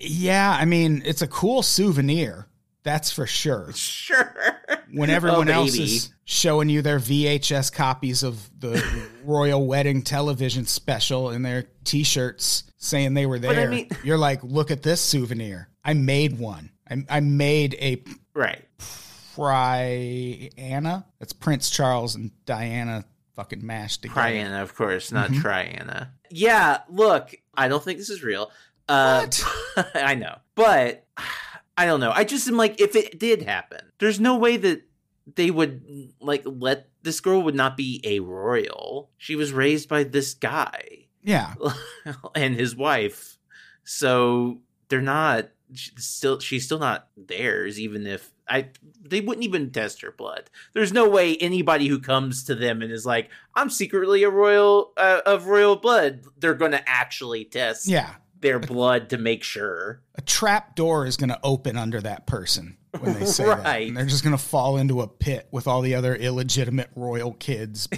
[0.00, 2.46] Yeah, I mean, it's a cool souvenir.
[2.84, 3.72] That's for sure.
[3.74, 4.32] sure.
[4.92, 8.80] when everyone Oh, else is showing you their VHS copies of the
[9.24, 14.18] Royal Wedding television special in their t-shirts saying they were But I there, mean- you're
[14.18, 15.68] like, look at this souvenir.
[15.84, 16.70] I made one.
[16.90, 18.02] I, I made a
[18.34, 18.64] Right.
[19.36, 21.04] Priana.
[21.18, 23.04] That's Prince Charles and Diana
[23.34, 24.20] fucking mashed together.
[24.20, 25.42] Priana, of course, not Mhm.
[25.42, 26.08] Triana.
[26.30, 28.50] Yeah, look, I don't think this is real.
[28.88, 29.26] Uh,
[29.94, 31.06] I know, but
[31.76, 32.10] I don't know.
[32.10, 34.82] I just am like, if it did happen, there's no way that
[35.36, 35.82] they would
[36.20, 39.10] like let this girl would not be a royal.
[39.18, 41.54] She was raised by this guy Yeah.
[42.34, 43.36] and his wife,
[43.84, 46.38] so they're not she's still.
[46.38, 48.70] She's still not theirs, even if I
[49.04, 50.48] they wouldn't even test her blood.
[50.72, 54.94] There's no way anybody who comes to them and is like, "I'm secretly a royal
[54.96, 58.14] uh, of royal blood," they're going to actually test Yeah.
[58.40, 60.00] their blood to make sure.
[60.14, 63.66] A trap door is going to open under that person when they say that.
[63.66, 67.32] And they're just going to fall into a pit with all the other illegitimate royal
[67.34, 67.88] kids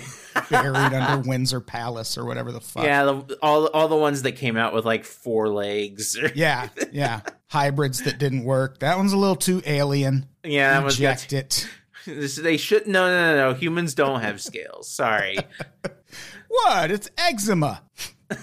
[0.50, 2.84] buried under Windsor Palace or whatever the fuck.
[2.84, 6.16] Yeah, the, all all the ones that came out with like four legs.
[6.34, 6.68] Yeah.
[6.92, 7.20] Yeah.
[7.48, 8.78] Hybrids that didn't work.
[8.80, 10.26] That one's a little too alien.
[10.44, 11.68] yeah, that Reject it.
[12.06, 13.54] This- They should no no no no.
[13.54, 14.88] Humans don't have scales.
[14.90, 15.36] Sorry.
[16.48, 16.90] What?
[16.90, 17.82] It's eczema.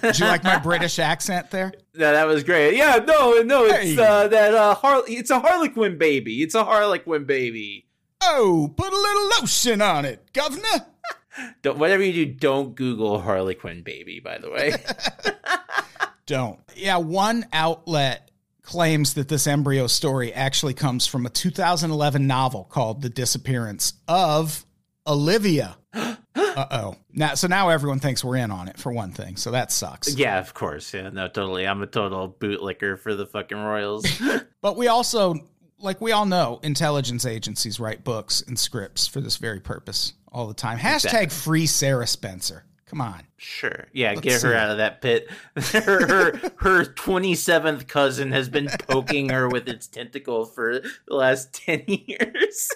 [0.01, 1.73] Did you like my British accent there?
[1.97, 2.75] No, that was great.
[2.75, 3.97] Yeah, no, no, it's Hey.
[3.97, 6.43] uh, that uh, Har- it's a Harlequin baby.
[6.43, 7.87] It's a Harlequin baby.
[8.21, 10.85] Oh, put a little lotion on it, governor.
[11.63, 14.19] Don't, whatever you do, don't Google Harlequin baby.
[14.19, 14.73] By the way,
[16.27, 16.59] Don't.
[16.75, 18.29] Yeah, one outlet
[18.61, 24.65] claims that this embryo story actually comes from a 2011 novel called The Disappearance of
[25.07, 25.77] Olivia.
[26.57, 26.95] Uh oh.
[27.13, 29.35] Now, so now everyone thinks we're in on it for one thing.
[29.37, 30.15] So that sucks.
[30.15, 31.67] yeah, of course, yeah, no, totally.
[31.67, 34.05] I'm a total bootlicker for the fucking Royals.
[34.61, 35.35] But we also,
[35.79, 40.47] like we all know, intelligence agencies write books and scripts for this very purpose all
[40.47, 40.79] the time.
[40.79, 41.27] Hashtag Exactly.
[41.29, 42.63] free Sarah Spencer.
[42.87, 43.21] Come on.
[43.37, 43.85] Sure.
[43.93, 45.29] Yeah, Let's get her out of that pit.
[45.55, 51.53] her her her 27th cousin has been poking her with its tentacle for the last
[51.65, 52.69] 10 years.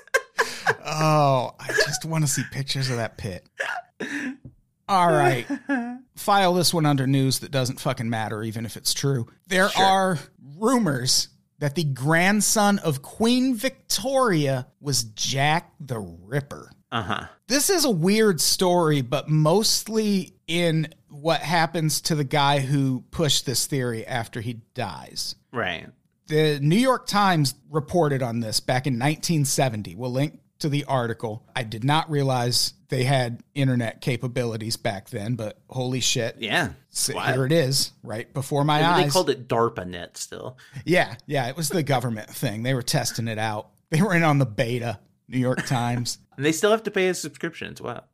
[0.86, 3.48] Oh, I just want to see pictures of that pit.
[4.88, 5.46] All right.
[6.16, 9.28] File this one under news that doesn't fucking matter, even if it's true.
[9.48, 9.86] There Sure.
[9.86, 10.20] are
[10.58, 11.30] rumors
[11.60, 16.72] that the grandson of Queen Victoria was Jack the Ripper.
[16.92, 17.26] Uh-huh.
[17.48, 23.46] This is a weird story, but mostly in what happens to the guy who pushed
[23.46, 25.36] this theory after he dies.
[25.54, 25.88] Right.
[26.32, 29.96] The New York Times reported on this back in 1970.
[29.96, 31.44] We'll link to the article.
[31.54, 36.38] I did not realize they had internet capabilities back then, but holy shit.
[36.40, 36.70] Yeah.
[36.90, 37.36] So Wild.
[37.36, 39.04] here it is, right before my Maybe eyes.
[39.04, 40.58] They called it DARPANET still.
[40.86, 42.64] yeah, yeah, it was the government thing.
[42.64, 43.68] They were testing it out.
[43.90, 46.18] They were in on the beta, New York Times.
[46.38, 48.08] And they still have to pay a subscription as well.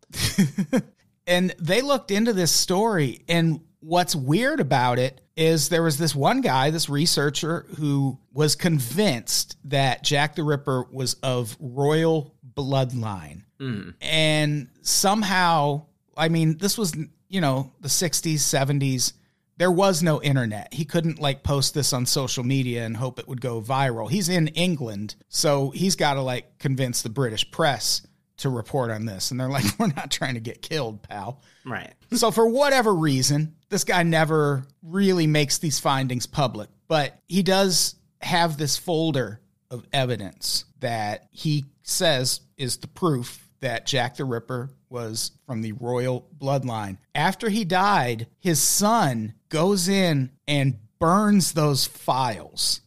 [1.28, 6.16] and they looked into this story and what's weird about it is there was this
[6.16, 13.44] one guy this researcher who was convinced that jack the ripper was of royal bloodline.
[13.60, 13.96] Mm.
[14.02, 16.96] and somehow i mean this was
[17.28, 19.14] you know the 60s 70s
[19.60, 20.72] there was no internet.
[20.72, 24.08] He couldn't like post this on social media and hope it would go viral.
[24.10, 28.06] He's in england so he's got to like convince the british press
[28.38, 29.32] to report on this.
[29.32, 31.42] And they're like we're not trying to get killed pal.
[31.66, 31.94] Right.
[32.14, 37.96] so for whatever reason this guy never really makes these findings public but he does
[38.22, 44.70] have this folder of evidence that he says is the proof that Jack the Ripper
[44.90, 46.98] was from the royal bloodline.
[47.14, 52.82] After he died, his son goes in and burns those files.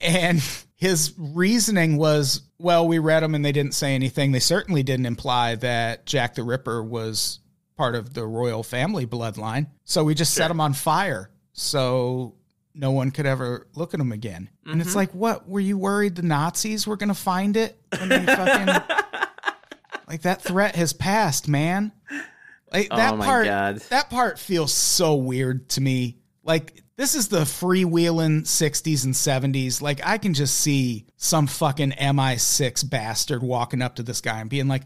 [0.00, 0.42] And
[0.74, 4.32] his reasoning was, well, we read them and they didn't say anything.
[4.32, 7.38] They certainly didn't imply that Jack the Ripper was
[7.76, 9.66] part of the royal family bloodline.
[9.84, 12.34] So we just set him on fire so
[12.74, 14.48] no one could ever look at him again.
[14.66, 14.98] And it's mm-hmm.
[14.98, 15.48] like, what?
[15.48, 18.66] Were you worried the Nazis were going to find it when they fucking.
[20.08, 21.92] like that threat has passed, man.
[22.72, 23.76] Like that Oh my part God.
[23.90, 26.18] that part feels so weird to me.
[26.42, 29.82] Like this is the freewheeling 60s and 70s.
[29.82, 34.48] Like I can just see some fucking MI6 bastard walking up to this guy and
[34.48, 34.82] being like,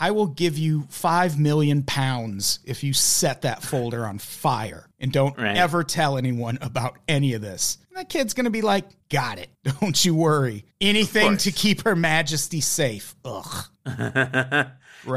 [0.00, 5.12] "I will give you 5 million pounds if you set that folder on fire and
[5.12, 5.56] don't Right.
[5.56, 9.38] ever tell anyone about any of this." And that kid's going to be like, "Got
[9.38, 9.50] it.
[9.80, 10.64] Don't you worry.
[10.80, 13.64] Anything to keep her majesty safe." Ugh.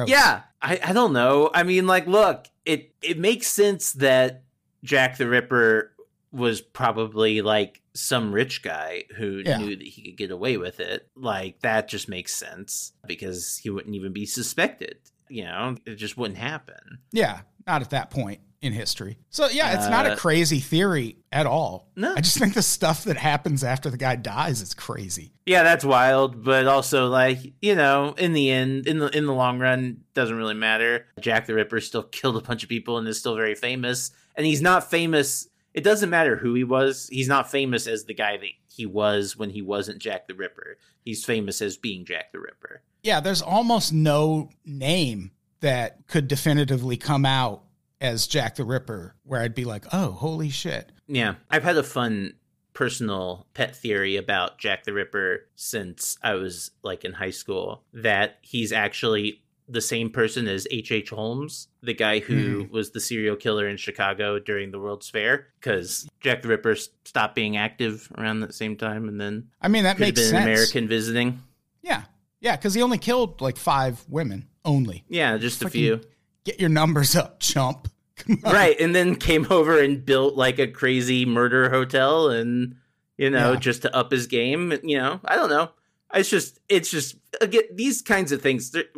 [0.08, 1.50] Yeah, I, I don't know.
[1.54, 4.44] I mean, like, look, it it makes sense that
[4.84, 5.93] Jack the Ripper
[6.34, 9.58] was probably like some rich guy who Yeah.
[9.60, 11.08] knew that he could get away with it.
[11.16, 14.98] Like that just makes sense because he wouldn't even be suspected.
[15.30, 17.00] You know, it just wouldn't happen.
[17.12, 19.18] Yeah, not at that point in history.
[19.30, 21.92] So yeah, it's not a Uh, crazy theory at all.
[21.96, 22.14] No.
[22.16, 25.34] I just think the stuff that happens after the guy dies is crazy.
[25.46, 29.34] Yeah, that's wild, but also like, you know, in the end, in the in the
[29.34, 31.06] long run, doesn't really matter.
[31.20, 34.12] Jack the Ripper still killed a bunch of people and is still very famous.
[34.36, 35.48] And he's not famous.
[35.74, 37.10] It doesn't matter who he was.
[37.12, 40.78] He's not famous as the guy that he was when he wasn't Jack the Ripper.
[41.04, 42.82] He's famous as being Jack the Ripper.
[43.02, 47.64] Yeah, there's almost no name that could definitively come out
[48.00, 51.84] as Jack the Ripper where I'd be like, "Oh, holy shit." Yeah, I've had a
[51.84, 52.36] fun
[52.74, 58.38] personal pet theory about Jack the Ripper since I was like in high school that
[58.42, 59.44] he's actually
[59.74, 60.92] the same person as H.H.
[60.92, 61.10] H.
[61.10, 62.74] Holmes, the guy who hmm.
[62.74, 67.36] was the serial killer in Chicago during the World's Fair, because Jack the Ripper stopped
[67.36, 70.38] being active around that same time and then I mean, that makes been sense.
[70.38, 71.42] an American visiting.
[71.82, 72.04] Yeah.
[72.40, 75.04] Yeah, cuz he only killed like 5 women only.
[75.10, 76.02] Yeah, just a few.
[76.46, 77.90] Get your numbers up, chump.
[78.44, 82.76] Right and then came over and built like a crazy murder hotel and
[83.18, 83.60] you know Yeah.
[83.60, 85.72] just to up his game you know i don't know
[86.14, 88.90] it's just it's just again these kinds of things they're-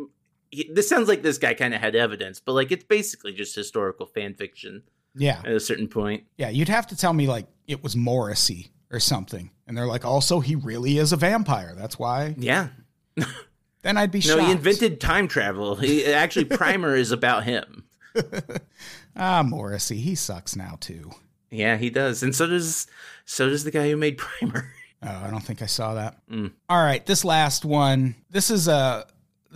[0.50, 3.54] he- this sounds like this guy kind of had evidence but like it's basically just
[3.54, 4.82] historical fan fiction
[5.14, 5.40] Yeah.
[5.44, 9.00] at a certain point Yeah, you'd have to tell me like it was Morrissey or
[9.00, 9.50] something.
[9.66, 11.74] And they're like, "Also, he really is a vampire.
[11.76, 12.68] That's why." yeah
[13.82, 14.42] Then I'd be no shocked.
[14.46, 17.84] he invented time travel he, actually primer is about him
[19.16, 21.10] Ah, Morrissey, he sucks now too.
[21.50, 22.86] yeah he does and so does
[23.24, 24.72] so does the guy who made primer
[25.02, 26.16] Oh, I don't think I saw that.
[26.28, 26.52] Mm.
[26.70, 28.14] All right, this last one.
[28.30, 29.06] This is a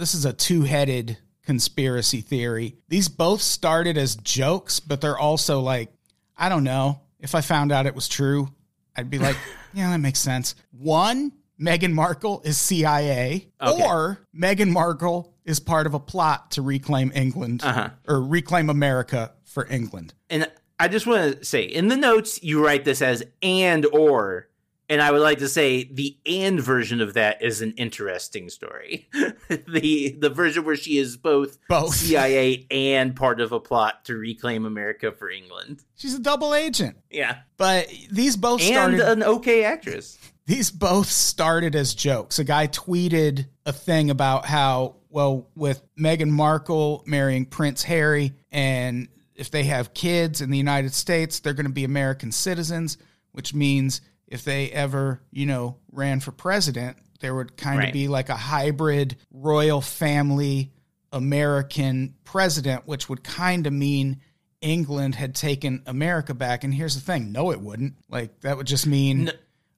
[0.01, 2.77] this is a two-headed conspiracy theory.
[2.89, 5.91] These both started as jokes, but they're also like,
[6.37, 7.01] I don't know.
[7.19, 8.49] If I found out it was true,
[8.97, 9.37] I'd be like,
[9.75, 10.55] yeah, that makes sense.
[10.71, 13.85] One, Meghan Markle is CIA, Okay.
[13.87, 17.91] or Meghan Markle is part of a plot to reclaim England Uh-huh.
[18.09, 20.15] or reclaim America for England.
[20.31, 24.49] and I just want to say in the notes you write this as and or
[24.91, 29.09] and I would like to say the and version of that is an interesting story.
[29.49, 31.95] the the version where she is both, Both.
[31.95, 35.85] CIA and part of a plot to reclaim America for England.
[35.95, 36.97] She's a double agent.
[37.09, 37.39] Yeah.
[37.57, 40.19] But these both And started an okay actress.
[40.47, 42.41] these both started as jokes.
[42.41, 49.07] A guy tweeted a thing about how, well, with Meghan Markle marrying Prince Harry, and
[49.37, 52.99] if they have kids in the United States, they're going to be American citizens,
[53.31, 54.01] which means
[54.31, 58.37] if they ever, you know, ran for president, there would kind of be like a
[58.37, 60.73] hybrid royal family
[61.13, 64.21] American president, which would kind of mean
[64.61, 66.65] England had taken America back.
[66.65, 67.95] And here's the thing no, it wouldn't.
[68.09, 69.33] Like, that would just mean No.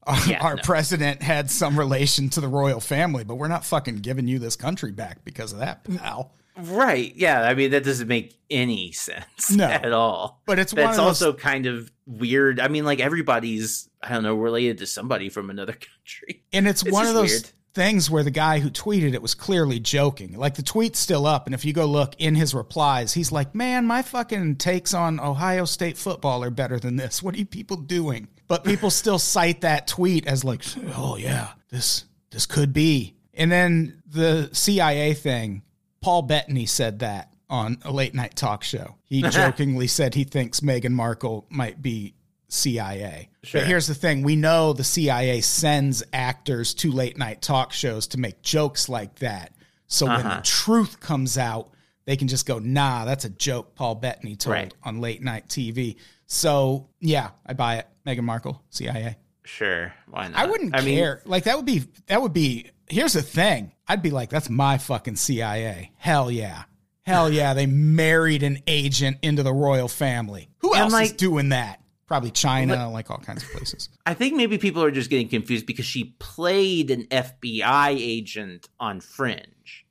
[0.07, 0.63] our, Yeah, our no.
[0.63, 4.57] president had some relation to the royal family, but we're not fucking giving you this
[4.57, 6.33] country back because of that, pal.
[6.57, 7.15] Right.
[7.17, 7.43] Yeah.
[7.43, 9.65] I mean, that doesn't make any sense No.
[9.69, 10.43] at all.
[10.47, 12.61] But it's one That's of those- also kind of weird.
[12.61, 16.43] I mean, like everybody's, I don't know, related to somebody from another country.
[16.53, 17.51] And it's, It's one of those weird.
[17.75, 20.37] things where the guy who tweeted it was clearly joking.
[20.37, 23.55] Like the tweet's still up, and if you go look in his replies, he's like,
[23.55, 27.23] "Man, my fucking takes on Ohio State football are better than this.
[27.23, 30.63] What are you people doing?" But people still cite that tweet as like,
[30.97, 35.63] "Oh yeah, this this could be." And then the CIA thing,
[36.03, 38.97] Paul Bettany said that on a late night talk show.
[39.05, 42.15] He jokingly said he thinks Meghan Markle might be
[42.49, 43.29] CIA.
[43.43, 43.61] Sure.
[43.61, 48.07] But here's the thing we know the CIA sends actors to late night talk shows
[48.09, 49.53] to make jokes like that.
[49.87, 50.37] So when Uh-huh.
[50.37, 51.71] the truth comes out,
[52.05, 54.75] they can just go, nah, that's a joke Paul Bettany told Right.
[54.83, 55.97] on late night TV.
[56.27, 57.87] So yeah, I buy it.
[58.07, 59.17] Meghan Markle, CIA.
[59.45, 59.93] Sure.
[60.09, 60.39] Why not?
[60.39, 61.23] I wouldn't I mean, care.
[61.25, 63.73] like that would be that would be here's the thing.
[63.89, 65.93] I'd be like, that's my fucking CIA.
[65.97, 66.65] Hell yeah.
[67.05, 67.55] Hell yeah.
[67.55, 70.49] They married an agent into the royal family.
[70.59, 71.81] Who And, else is doing that?
[72.07, 73.89] Probably China, like all kinds of places.
[74.07, 79.01] I think maybe people are just getting confused because she played an FBI agent on
[79.01, 79.87] Fringe.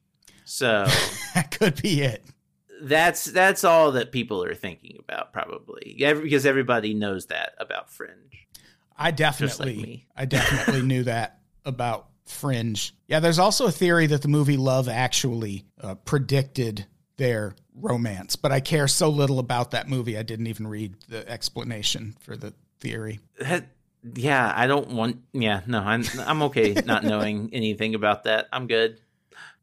[0.46, 0.86] So
[1.36, 2.24] that could be it.
[2.84, 5.96] that's that's all that people are thinking about probably.
[5.98, 8.48] Yeah, because everybody knows that about Fringe.
[8.96, 10.08] I definitely, me.
[10.16, 12.94] I definitely knew that about Fringe.
[13.08, 16.86] Yeah, there's also a theory that the movie Love Actually uh, predicted
[17.18, 21.28] their romance, but I care so little about that movie, I didn't even read the
[21.30, 23.20] explanation for the theory.
[24.16, 25.22] Yeah, I don't want.
[25.34, 28.48] Yeah, no, I'm I'm okay not knowing anything about that.
[28.52, 29.00] I'm good.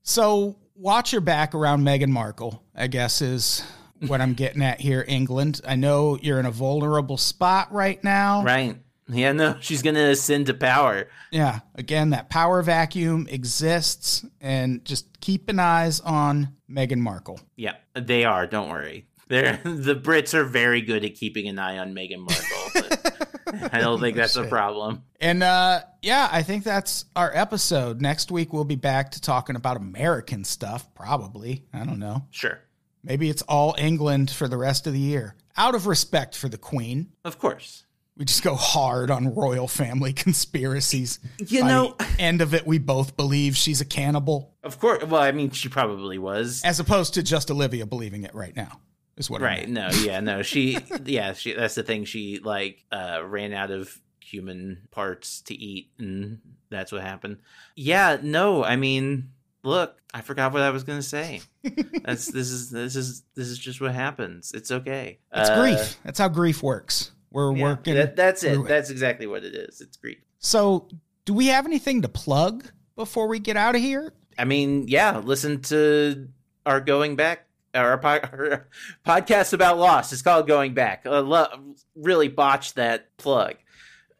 [0.02, 3.64] So watch your back around Meghan Markle, I guess is
[4.06, 5.60] what I'm getting at here, England.
[5.66, 8.44] I know you're in a vulnerable spot right now.
[8.44, 8.76] Right?
[9.08, 11.08] Yeah, no, she's gonna ascend to power.
[11.30, 11.60] Yeah.
[11.74, 17.40] Again, that power vacuum exists, and just keep an eyes on Meghan Markle.
[17.56, 18.46] Yeah, they are.
[18.46, 19.06] Don't worry.
[19.28, 23.68] They're the Brits are very good at keeping an eye on Meghan Markle.
[23.72, 25.04] I don't think that's a problem.
[25.20, 28.00] And uh, yeah, I think that's our episode.
[28.00, 30.92] Next week we'll be back to talking about American stuff.
[30.94, 32.26] Probably, I don't know.
[32.30, 32.60] Sure,
[33.02, 35.34] Maybe it's all England for the rest of the year.
[35.56, 37.84] Out of respect for the Queen, of course.
[38.18, 40.12] We just go hard on royal family
[40.58, 41.20] conspiracies.
[41.38, 45.04] You By know- end of it, we both believe she's a cannibal, Of course.
[45.04, 46.62] Well, I mean, she probably was.
[46.64, 48.80] as opposed to just Olivia believing it right now.
[49.16, 49.64] Is what I Right.
[49.64, 49.74] mean.
[49.74, 49.88] No.
[50.02, 50.20] Yeah.
[50.20, 50.42] No.
[50.42, 50.78] She.
[51.04, 51.32] Yeah.
[51.32, 51.52] She.
[51.52, 52.04] That's the thing.
[52.04, 56.38] She like uh, ran out of human parts to eat, and
[56.70, 57.38] that's what happened.
[57.74, 58.18] Yeah.
[58.22, 58.62] No.
[58.62, 59.30] I mean,
[59.64, 59.96] look.
[60.14, 61.40] I forgot what I was gonna say.
[62.04, 64.52] That's this is this is this is just what happens.
[64.54, 65.18] It's okay.
[65.34, 65.98] It's Uh, grief.
[66.04, 67.10] That's how grief works.
[67.30, 67.94] We're yeah, working.
[67.94, 68.54] that- that's it.
[68.54, 69.80] through That's exactly what it is.
[69.80, 70.18] It's grief.
[70.38, 70.88] So,
[71.24, 74.12] do we have anything to plug before we get out of here?
[74.38, 76.28] I mean, yeah, listen to
[76.64, 78.68] our going back our, po- our
[79.06, 80.12] podcast about Lost.
[80.12, 81.06] It's called Going Back.
[81.06, 83.56] I lo- really botched that plug.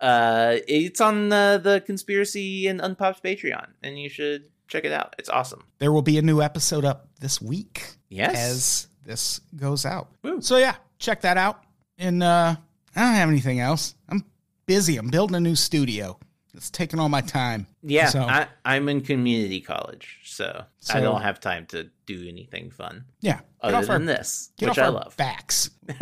[0.01, 5.17] Uh, it's on the, the conspiracy and unpops Patreon, and you should check it out.
[5.19, 5.65] It's awesome.
[5.79, 8.37] There will be a new episode up this week Yes.
[8.37, 10.11] as this goes out.
[10.23, 10.41] Woo.
[10.41, 11.63] So yeah, check that out.
[11.97, 12.57] And uh
[12.97, 13.95] I don't have anything else.
[14.09, 14.25] I'm
[14.67, 14.97] busy.
[14.97, 16.19] I'm building a new studio.
[16.55, 17.67] It's taking all my time.
[17.83, 22.71] yeah, So I, I'm in community college, so, I don't have time to do anything
[22.71, 25.17] fun yeah, get other off our than this, get which off I our love.
[25.17, 25.71] backs.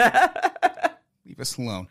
[1.27, 1.89] Leave us alone.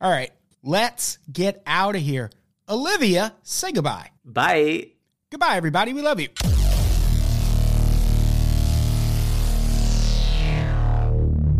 [0.00, 0.32] All right,
[0.64, 2.30] let's get out of here.
[2.68, 4.10] Olivia, say goodbye.
[4.24, 4.86] Bye.
[5.30, 5.92] Goodbye, everybody.
[5.92, 6.28] We love you.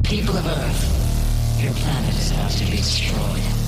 [0.03, 3.60] People of Earth, your planet about to be destroyed.